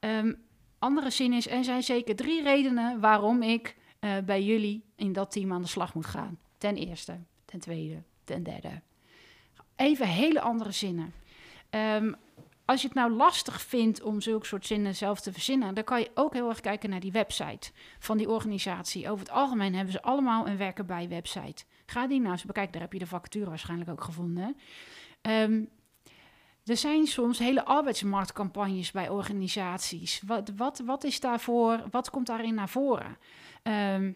Ehm, 0.00 0.34
andere 0.78 1.10
zin 1.10 1.32
is: 1.32 1.48
Er 1.48 1.64
zijn 1.64 1.82
zeker 1.82 2.16
drie 2.16 2.42
redenen 2.42 3.00
waarom 3.00 3.42
ik 3.42 3.76
eh, 3.98 4.18
bij 4.24 4.42
jullie 4.42 4.84
in 4.96 5.12
dat 5.12 5.30
team 5.30 5.52
aan 5.52 5.62
de 5.62 5.68
slag 5.68 5.94
moet 5.94 6.06
gaan. 6.06 6.38
Ten 6.58 6.76
eerste, 6.76 7.18
ten 7.44 7.60
tweede, 7.60 8.02
ten 8.24 8.42
derde. 8.42 8.82
Even 9.76 10.06
hele 10.06 10.40
andere 10.40 10.72
zinnen. 10.72 11.12
Ehm, 11.70 12.12
als 12.68 12.80
je 12.80 12.86
het 12.86 12.96
nou 12.96 13.12
lastig 13.12 13.60
vindt 13.60 14.02
om 14.02 14.20
zulke 14.20 14.46
soort 14.46 14.66
zinnen 14.66 14.94
zelf 14.94 15.20
te 15.20 15.32
verzinnen, 15.32 15.74
dan 15.74 15.84
kan 15.84 16.00
je 16.00 16.10
ook 16.14 16.32
heel 16.32 16.48
erg 16.48 16.60
kijken 16.60 16.90
naar 16.90 17.00
die 17.00 17.12
website 17.12 17.70
van 17.98 18.16
die 18.16 18.28
organisatie. 18.28 19.10
Over 19.10 19.26
het 19.26 19.34
algemeen 19.34 19.74
hebben 19.74 19.92
ze 19.92 20.02
allemaal 20.02 20.48
een 20.48 20.56
werken 20.56 20.86
bij 20.86 21.08
website. 21.08 21.64
Ga 21.86 22.06
die 22.06 22.20
nou 22.20 22.32
eens 22.32 22.44
bekijken, 22.44 22.72
daar 22.72 22.80
heb 22.80 22.92
je 22.92 22.98
de 22.98 23.06
vacature 23.06 23.48
waarschijnlijk 23.48 23.90
ook 23.90 24.04
gevonden. 24.04 24.56
Ehm, 25.20 25.64
er 26.64 26.76
zijn 26.76 27.06
soms 27.06 27.38
hele 27.38 27.64
arbeidsmarktcampagnes 27.64 28.90
bij 28.90 29.08
organisaties. 29.08 30.22
Wat, 30.26 30.52
wat, 30.56 30.82
wat 30.84 31.04
is 31.04 31.20
daarvoor, 31.20 31.82
wat 31.90 32.10
komt 32.10 32.26
daarin 32.26 32.54
naar 32.54 32.68
voren? 32.68 33.18
Ehm, 33.62 34.12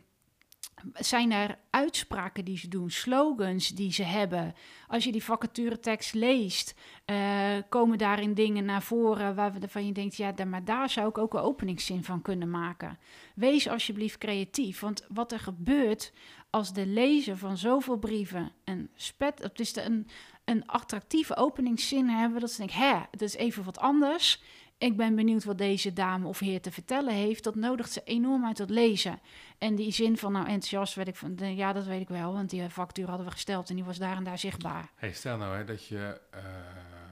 zijn 0.95 1.33
er 1.33 1.59
uitspraken 1.71 2.45
die 2.45 2.59
ze 2.59 2.69
doen, 2.69 2.91
slogans 2.91 3.69
die 3.69 3.93
ze 3.93 4.03
hebben? 4.03 4.55
Als 4.89 5.05
je 5.05 5.13
die 5.13 5.25
vacaturetekst 5.25 6.15
leest, 6.15 6.75
eh, 7.05 7.57
komen 7.69 7.99
daarin 7.99 8.35
dingen 8.35 8.65
naar 8.65 8.83
voren 8.83 9.35
waarvan 9.35 9.87
je 9.87 9.93
denkt, 9.93 10.17
ja, 10.17 10.35
maar 10.47 10.65
daar 10.65 10.91
zou 10.91 11.09
ik 11.09 11.19
ook 11.19 11.35
een 11.35 11.41
openingszin 11.41 12.05
van 12.05 12.23
kunnen 12.23 12.51
maken. 12.51 12.99
Wees 13.35 13.69
alsjeblieft 13.69 14.19
creatief, 14.19 14.81
want 14.81 15.07
wat 15.09 15.33
er 15.33 15.41
gebeurt 15.41 16.13
als 16.51 16.73
de 16.73 16.87
lezer 16.87 17.37
van 17.37 17.57
zoveel 17.57 17.97
brieven 17.97 18.53
een 18.65 18.91
spet, 18.95 19.39
het 19.43 19.61
is 19.61 19.77
een, 19.77 20.07
een 20.45 20.67
attractieve 20.67 21.37
openingszin 21.37 22.09
hebben, 22.09 22.41
dat 22.41 22.51
ze 22.51 22.59
denken, 22.59 22.79
hè, 22.79 22.99
het 23.11 23.23
is 23.23 23.35
even 23.35 23.65
wat 23.65 23.79
anders. 23.79 24.43
Ik 24.83 24.97
ben 24.97 25.15
benieuwd 25.15 25.45
wat 25.45 25.59
deze 25.59 25.93
dame 25.93 26.27
of 26.29 26.39
heer 26.39 26.61
te 26.61 26.73
vertellen 26.73 27.15
heeft. 27.15 27.45
Dat 27.45 27.55
nodigt 27.55 27.93
ze 27.93 28.03
enorm 28.05 28.45
uit 28.47 28.57
tot 28.57 28.71
lezen. 28.71 29.21
En 29.59 29.75
die 29.75 29.91
zin 29.93 30.17
van, 30.19 30.33
nou 30.33 30.45
enthousiast 30.45 30.95
werd 30.95 31.09
ik 31.09 31.17
van, 31.17 31.37
de- 31.37 31.55
ja, 31.55 31.73
dat 31.73 31.85
weet 31.85 32.01
ik 32.01 32.09
wel, 32.09 32.33
want 32.33 32.51
die 32.51 32.71
factuur 32.71 33.09
hadden 33.09 33.27
we 33.27 33.33
gesteld 33.33 33.69
en 33.69 33.75
die 33.75 33.85
was 33.85 33.99
daar 33.99 34.17
en 34.17 34.25
daar 34.25 34.39
zichtbaar. 34.39 34.91
Hey, 34.95 35.13
stel 35.13 35.37
nou 35.37 35.57
hè, 35.57 35.65
dat 35.65 35.87
je 35.87 36.21
eh, 36.31 36.41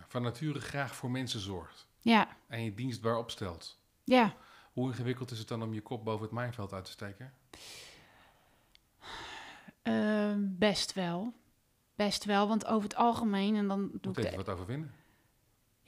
van 0.09 0.23
nature 0.23 0.61
graag 0.61 0.95
voor 0.95 1.11
mensen 1.11 1.41
zorgt. 1.41 1.87
Ja, 2.01 2.29
En 2.49 2.65
je 2.65 2.75
dienstbaar 2.75 3.17
opstelt. 3.19 3.79
ja. 4.05 4.35
Hoe 4.73 4.89
ingewikkeld 4.89 5.31
is 5.31 5.39
het 5.39 5.49
dan 5.49 5.63
om 5.63 5.75
je 5.75 5.81
kop 5.81 6.05
boven 6.05 6.23
het 6.23 6.33
mijnveld 6.35 6.73
uit 6.73 6.85
te 6.85 6.91
steken? 6.91 7.33
Ehm, 9.83 10.39
best 10.41 10.93
wel. 10.93 11.33
Best 11.95 12.25
wel, 12.25 12.49
want 12.49 12.67
over 12.67 12.83
het 12.83 12.95
algemeen, 12.97 13.57
en 13.57 13.69
dan 13.69 13.79
doe 13.79 13.99
Moet 14.03 14.19
ik 14.19 14.25
even 14.25 14.39
de- 14.39 14.45
wat 14.45 14.55
overwinnen. 14.55 14.95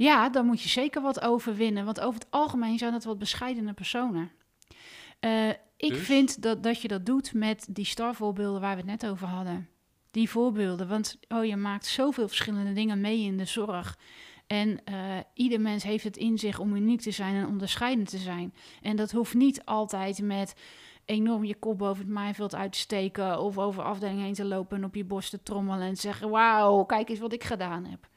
Ja, 0.03 0.29
dan 0.29 0.47
moet 0.47 0.63
je 0.63 0.69
zeker 0.69 1.03
wat 1.03 1.21
overwinnen. 1.21 1.85
Want 1.85 2.01
over 2.01 2.21
het 2.21 2.31
algemeen 2.31 2.79
zijn 2.79 2.93
dat 2.93 3.05
wat 3.05 3.19
bescheidene 3.19 3.73
personen. 3.73 4.31
Eh, 5.21 5.49
ik 5.77 5.89
Dus? 5.93 5.99
vind 5.99 6.43
dat, 6.43 6.63
dat 6.63 6.83
je 6.83 6.89
dat 6.89 7.07
doet 7.07 7.35
met 7.35 7.67
die 7.71 7.85
starvoorbeelden 7.85 8.61
waar 8.61 8.77
we 8.77 8.81
het 8.81 9.01
net 9.01 9.11
over 9.11 9.27
hadden. 9.27 9.69
Die 10.11 10.31
voorbeelden. 10.31 10.89
Want 10.89 11.19
oh, 11.29 11.45
je 11.45 11.57
maakt 11.57 11.87
zoveel 11.87 12.29
verschillende 12.29 12.73
dingen 12.73 13.01
mee 13.01 13.21
in 13.21 13.37
de 13.37 13.45
zorg. 13.45 13.99
En 14.47 14.85
eh, 14.85 14.95
ieder 15.35 15.61
mens 15.61 15.83
heeft 15.83 16.05
het 16.05 16.17
in 16.17 16.39
zich 16.39 16.59
om 16.59 16.77
uniek 16.77 17.01
te 17.01 17.11
zijn 17.11 17.35
en 17.35 17.47
onderscheidend 17.47 18.09
te 18.09 18.19
zijn. 18.19 18.55
En 18.81 18.97
dat 18.97 19.11
hoeft 19.11 19.35
niet 19.35 19.65
altijd 19.65 20.23
met 20.23 20.55
enorm 21.05 21.45
je 21.45 21.55
kop 21.55 21.79
boven 21.79 22.05
het 22.05 22.13
maaiveld 22.13 22.55
uit 22.55 22.73
te 22.73 22.79
steken... 22.79 23.41
of 23.41 23.59
over 23.59 23.83
afdelingen 23.83 24.25
heen 24.25 24.35
te 24.35 24.45
lopen 24.45 24.77
en 24.77 24.85
op 24.85 24.95
je 24.95 25.05
borst 25.05 25.31
te 25.31 25.43
trommelen... 25.43 25.87
en 25.87 25.95
te 25.95 26.01
zeggen, 26.01 26.31
wauw, 26.31 26.85
kijk 26.85 27.09
eens 27.09 27.19
wat 27.19 27.33
ik 27.33 27.45
gedaan 27.45 27.85
heb. 27.85 28.11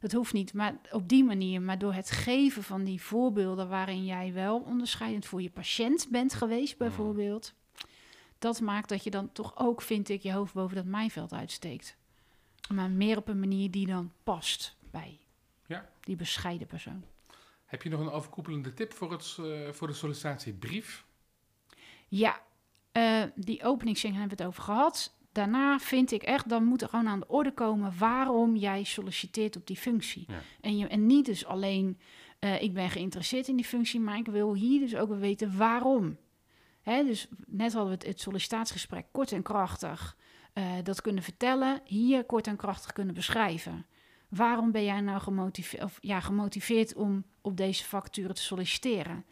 Dat 0.00 0.12
hoeft 0.12 0.32
niet, 0.32 0.52
maar 0.52 0.74
op 0.90 1.08
die 1.08 1.24
manier. 1.24 1.62
Maar 1.62 1.78
door 1.78 1.92
het 1.92 2.10
geven 2.10 2.62
van 2.62 2.84
die 2.84 3.02
voorbeelden 3.02 3.68
waarin 3.68 4.04
jij 4.04 4.32
wel 4.32 4.58
onderscheidend 4.60 5.26
voor 5.26 5.42
je 5.42 5.50
patiënt 5.50 6.06
bent 6.10 6.34
geweest, 6.34 6.78
bijvoorbeeld. 6.78 7.54
Dat 8.38 8.60
maakt 8.60 8.88
dat 8.88 9.04
je 9.04 9.10
dan 9.10 9.32
toch 9.32 9.52
ook, 9.58 9.82
vind 9.82 10.08
ik, 10.08 10.22
je 10.22 10.32
hoofd 10.32 10.52
boven 10.54 10.76
dat 10.76 10.84
maaiveld 10.84 11.32
uitsteekt. 11.32 11.96
Maar 12.74 12.90
meer 12.90 13.16
op 13.16 13.28
een 13.28 13.40
manier 13.40 13.70
die 13.70 13.86
dan 13.86 14.12
past 14.24 14.76
bij 14.90 15.18
Ja. 15.66 15.88
die 16.00 16.16
bescheiden 16.16 16.66
persoon. 16.66 17.04
Heb 17.64 17.82
je 17.82 17.88
nog 17.88 18.00
een 18.00 18.10
overkoepelende 18.10 18.74
tip 18.74 18.92
voor, 18.92 19.12
het, 19.12 19.36
eh, 19.40 19.72
voor 19.72 19.86
de 19.86 19.94
sollicitatiebrief? 19.94 21.04
Ja, 22.08 22.40
eh, 22.92 23.22
die 23.34 23.64
openingszin 23.64 24.10
hebben 24.14 24.36
we 24.36 24.42
het 24.42 24.52
over 24.52 24.62
gehad. 24.62 25.14
Daarna 25.32 25.78
vind 25.78 26.12
ik 26.12 26.22
echt, 26.22 26.48
dan 26.48 26.64
moet 26.64 26.82
er 26.82 26.88
gewoon 26.88 27.08
aan 27.08 27.20
de 27.20 27.28
orde 27.28 27.52
komen 27.52 27.92
waarom 27.98 28.56
jij 28.56 28.84
solliciteert 28.84 29.56
op 29.56 29.66
die 29.66 29.76
functie. 29.76 30.24
Ja. 30.28 30.42
En, 30.60 30.78
je, 30.78 30.86
en 30.86 31.06
niet 31.06 31.24
dus 31.24 31.44
alleen, 31.44 31.98
eh, 32.38 32.62
ik 32.62 32.74
ben 32.74 32.90
geïnteresseerd 32.90 33.48
in 33.48 33.56
die 33.56 33.64
functie, 33.64 34.00
maar 34.00 34.18
ik 34.18 34.26
wil 34.26 34.54
hier 34.54 34.80
dus 34.80 34.96
ook 34.96 35.08
wel 35.08 35.18
weten 35.18 35.56
waarom. 35.56 36.16
Hè, 36.82 37.04
dus 37.04 37.28
net 37.46 37.72
hadden 37.72 37.90
we 37.92 37.98
het, 37.98 38.06
het 38.06 38.20
sollicitatiegesprek 38.20 39.06
kort 39.12 39.32
en 39.32 39.42
krachtig 39.42 40.16
eh, 40.52 40.72
dat 40.82 41.00
kunnen 41.00 41.22
vertellen, 41.22 41.80
hier 41.84 42.24
kort 42.24 42.46
en 42.46 42.56
krachtig 42.56 42.92
kunnen 42.92 43.14
beschrijven. 43.14 43.86
Waarom 44.28 44.72
ben 44.72 44.84
jij 44.84 45.00
nou 45.00 45.20
gemotiveerd, 45.20 45.82
of, 45.82 45.98
ja, 46.00 46.20
gemotiveerd 46.20 46.94
om 46.94 47.24
op 47.40 47.56
deze 47.56 47.84
vacature 47.84 48.32
te 48.32 48.42
solliciteren? 48.42 49.24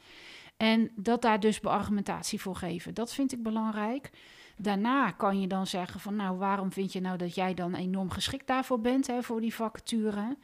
En 0.57 0.91
dat 0.97 1.23
daar 1.23 1.41
dus 1.41 1.61
beargumentatie 1.61 2.41
voor 2.41 2.57
geven. 2.57 2.95
Dat 2.95 3.15
vind 3.15 3.33
ik 3.33 3.43
belangrijk. 3.43 4.11
Daarna 4.59 5.11
kan 5.11 5.41
je 5.41 5.47
dan 5.47 5.67
zeggen 5.67 6.01
van 6.01 6.17
nou, 6.17 6.37
waarom 6.37 6.73
vind 6.73 6.93
je 6.93 7.01
nou 7.01 7.17
dat 7.17 7.35
jij 7.35 7.55
dan 7.55 7.75
enorm 7.75 8.11
geschikt 8.11 8.47
daarvoor 8.47 8.81
bent, 8.81 9.07
hè, 9.07 9.23
voor 9.23 9.41
die 9.41 9.55
vacature? 9.55 10.37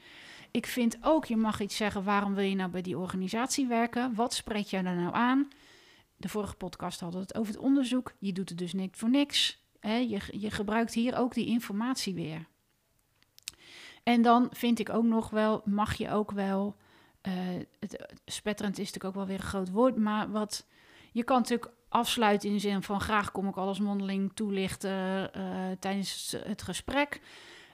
Ik 0.50 0.66
vind 0.66 0.98
ook, 1.00 1.24
je 1.24 1.36
mag 1.36 1.60
iets 1.60 1.76
zeggen, 1.76 2.04
waarom 2.04 2.34
wil 2.34 2.44
je 2.44 2.54
nou 2.54 2.70
bij 2.70 2.82
die 2.82 2.98
organisatie 2.98 3.66
werken? 3.66 4.14
Wat 4.14 4.34
spreekt 4.34 4.70
jou 4.70 4.84
daar 4.84 4.96
nou 4.96 5.14
aan? 5.14 5.48
De 6.16 6.28
vorige 6.28 6.54
podcast 6.54 7.00
hadden 7.00 7.20
we 7.20 7.26
het 7.26 7.36
over 7.36 7.52
het 7.52 7.62
onderzoek. 7.62 8.12
Je 8.18 8.32
doet 8.32 8.48
het 8.48 8.58
dus 8.58 8.72
niet 8.72 8.96
voor 8.96 9.10
niks. 9.10 9.64
Hè? 9.80 9.96
Je, 9.96 10.20
je 10.30 10.50
gebruikt 10.50 10.94
hier 10.94 11.16
ook 11.16 11.34
die 11.34 11.46
informatie 11.46 12.14
weer. 12.14 12.46
En 14.02 14.22
dan 14.22 14.48
vind 14.52 14.78
ik 14.78 14.88
ook 14.90 15.04
nog 15.04 15.30
wel, 15.30 15.62
mag 15.64 15.94
je 15.94 16.10
ook 16.10 16.30
wel, 16.30 16.76
eh, 17.20 17.32
het, 17.80 18.14
spetterend 18.24 18.78
is 18.78 18.84
natuurlijk 18.84 19.04
ook 19.04 19.14
wel 19.14 19.26
weer 19.26 19.44
een 19.44 19.50
groot 19.50 19.70
woord, 19.70 19.96
maar 19.96 20.30
wat 20.30 20.66
je 21.12 21.24
kan 21.24 21.38
natuurlijk 21.38 21.72
afsluiten 21.94 22.48
in 22.48 22.54
de 22.54 22.60
zin 22.60 22.82
van 22.82 23.00
graag 23.00 23.30
kom 23.32 23.48
ik 23.48 23.56
alles 23.56 23.78
mondeling 23.78 24.32
toelichten 24.34 25.32
eh, 25.32 25.42
tijdens 25.78 26.36
het 26.44 26.62
gesprek. 26.62 27.20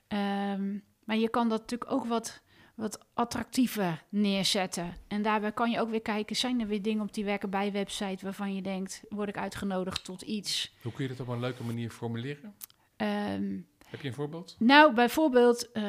Ehm, 0.08 0.78
maar 1.04 1.16
je 1.16 1.28
kan 1.28 1.48
dat 1.48 1.60
natuurlijk 1.60 1.90
ook 1.90 2.04
wat, 2.06 2.42
wat 2.74 2.98
attractiever 3.14 4.04
neerzetten. 4.08 4.94
En 5.08 5.22
daarbij 5.22 5.52
kan 5.52 5.70
je 5.70 5.80
ook 5.80 5.90
weer 5.90 6.02
kijken, 6.02 6.36
zijn 6.36 6.60
er 6.60 6.66
weer 6.66 6.82
dingen 6.82 7.02
op 7.02 7.14
die 7.14 7.24
werken 7.24 7.50
bij 7.50 7.72
website 7.72 8.24
waarvan 8.24 8.54
je 8.54 8.62
denkt, 8.62 9.02
word 9.08 9.28
ik 9.28 9.38
uitgenodigd 9.38 10.04
tot 10.04 10.22
iets? 10.22 10.74
Hoe 10.82 10.92
kun 10.92 11.02
je 11.04 11.10
dat 11.10 11.20
op 11.20 11.28
een 11.28 11.40
leuke 11.40 11.64
manier 11.64 11.90
formuleren? 11.90 12.54
Ehm, 12.96 13.58
Heb 13.86 14.00
je 14.00 14.08
een 14.08 14.14
voorbeeld? 14.14 14.56
nou, 14.58 14.94
bijvoorbeeld, 14.94 15.72
eh, 15.72 15.84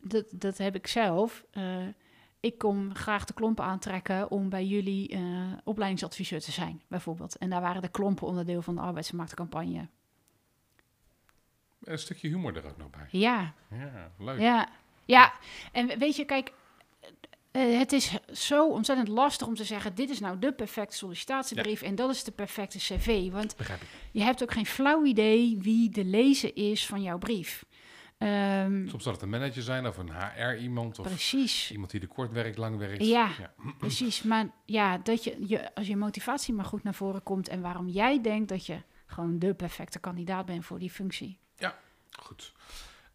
dat, 0.00 0.24
dat 0.30 0.58
heb 0.58 0.74
ik 0.74 0.86
zelf. 0.86 1.44
Eh, 1.50 1.86
ik 2.46 2.58
kom 2.58 2.94
graag 2.94 3.24
de 3.24 3.34
klompen 3.34 3.64
aantrekken 3.64 4.30
om 4.30 4.48
bij 4.48 4.64
jullie 4.64 5.08
eh, 5.08 5.20
opleidingsadviseur 5.64 6.40
te 6.40 6.52
zijn, 6.52 6.82
bijvoorbeeld. 6.88 7.36
En 7.36 7.50
daar 7.50 7.60
waren 7.60 7.82
de 7.82 7.88
klompen 7.88 8.26
onderdeel 8.26 8.62
van 8.62 8.74
de 8.74 8.80
arbeidsmarktcampagne. 8.80 9.88
Een 11.82 11.98
stukje 11.98 12.28
humor 12.28 12.56
er 12.56 12.66
ook 12.66 12.76
nog 12.76 12.90
bij. 12.90 13.06
Ja, 13.10 13.54
Ja, 13.70 14.12
leuk. 14.18 14.40
Ja, 14.40 14.68
ja. 15.04 15.32
En 15.72 15.98
weet 15.98 16.16
je, 16.16 16.24
kijk, 16.24 16.52
eh, 17.50 17.78
het 17.78 17.92
is 17.92 18.18
zo 18.32 18.68
ontzettend 18.68 19.08
lastig 19.08 19.46
om 19.46 19.54
te 19.54 19.64
zeggen: 19.64 19.94
dit 19.94 20.10
is 20.10 20.20
nou 20.20 20.38
de 20.38 20.52
perfecte 20.52 20.96
sollicitatiebrief 20.96 21.82
en 21.82 21.94
dat 21.94 22.10
is 22.10 22.24
de 22.24 22.32
perfecte 22.32 22.78
cv. 22.78 23.30
Want 23.30 23.56
je 24.12 24.22
hebt 24.22 24.42
ook 24.42 24.52
geen 24.52 24.66
flauw 24.66 25.04
idee 25.04 25.58
wie 25.60 25.90
de 25.90 26.04
lezer 26.04 26.56
is 26.56 26.86
van 26.86 27.02
jouw 27.02 27.18
brief. 27.18 27.64
Ehm, 28.18 28.88
Soms 28.88 29.02
zal 29.02 29.12
het 29.12 29.22
een 29.22 29.28
manager 29.28 29.62
zijn 29.62 29.86
of 29.86 29.96
een 29.96 30.10
HR-iemand 30.12 30.98
of 30.98 31.06
precies. 31.06 31.70
iemand 31.70 31.90
die 31.90 32.00
de 32.00 32.06
kort 32.06 32.32
werkt, 32.32 32.56
lang 32.58 32.78
werkt. 32.78 33.06
Ja. 33.06 33.30
Precies, 33.78 34.22
maar 34.22 34.46
ja, 34.64 34.98
dat 34.98 35.24
je, 35.24 35.36
je, 35.46 35.74
als 35.74 35.86
je 35.86 35.96
motivatie 35.96 36.54
maar 36.54 36.64
goed 36.64 36.82
naar 36.82 36.94
voren 36.94 37.22
komt 37.22 37.48
en 37.48 37.60
waarom 37.60 37.88
jij 37.88 38.22
denkt 38.22 38.48
dat 38.48 38.66
je 38.66 38.82
gewoon 39.06 39.38
de 39.38 39.54
perfecte 39.54 39.98
kandidaat 39.98 40.46
bent 40.46 40.64
voor 40.64 40.78
die 40.78 40.90
functie. 40.90 41.38
Goed. 42.18 42.52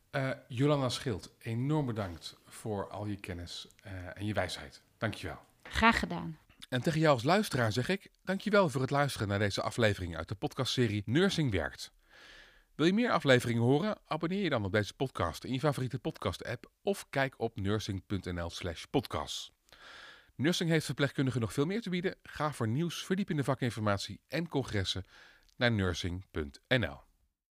Eh, 0.10 0.30
Jolanda 0.48 0.90
Schild, 0.90 1.32
enorm 1.40 1.86
bedankt 1.86 2.38
voor 2.46 2.90
al 2.90 3.06
je 3.06 3.16
kennis 3.16 3.68
eh, 3.82 4.18
en 4.18 4.26
je 4.26 4.34
wijsheid. 4.34 4.82
Dankjewel. 4.98 5.40
Graag 5.64 6.00
gedaan. 6.00 6.38
En 6.70 6.82
tegen 6.82 7.00
jou 7.00 7.14
als 7.14 7.24
luisteraar 7.24 7.72
zeg 7.72 7.90
ik 7.90 8.12
dankjewel 8.24 8.70
voor 8.70 8.82
het 8.82 8.90
luisteren 8.90 9.28
naar 9.28 9.40
deze 9.40 9.62
aflevering 9.62 10.18
uit 10.18 10.28
de 10.28 10.36
podcastserie 10.36 11.04
Nursing 11.06 11.52
Werkt. 11.52 11.92
Wil 12.76 12.86
je 12.86 12.94
meer 12.94 13.12
afleveringen 13.12 13.62
horen? 13.62 13.98
Abonneer 14.06 14.44
je 14.44 14.50
dan 14.50 14.66
op 14.66 14.72
deze 14.72 14.94
podcast 14.94 15.44
in 15.44 15.54
je 15.54 15.60
favoriete 15.60 16.00
podcast-app 16.00 16.72
of 16.82 17.06
kijk 17.10 17.34
op 17.38 17.56
nursing.nl 17.60 18.50
slash 18.50 18.84
podcast. 18.84 19.52
Nursing 20.36 20.70
heeft 20.70 20.86
verpleegkundigen 20.86 21.42
nog 21.42 21.54
veel 21.54 21.66
meer 21.66 21.82
te 21.82 21.90
bieden. 21.90 22.16
Ga 22.24 22.54
voor 22.54 22.68
nieuws, 22.68 23.06
verdiepende 23.06 23.44
vakinformatie 23.44 24.22
en 24.28 24.48
congressen 24.48 25.06
naar 25.56 25.72
nursing.nl. 25.72 27.11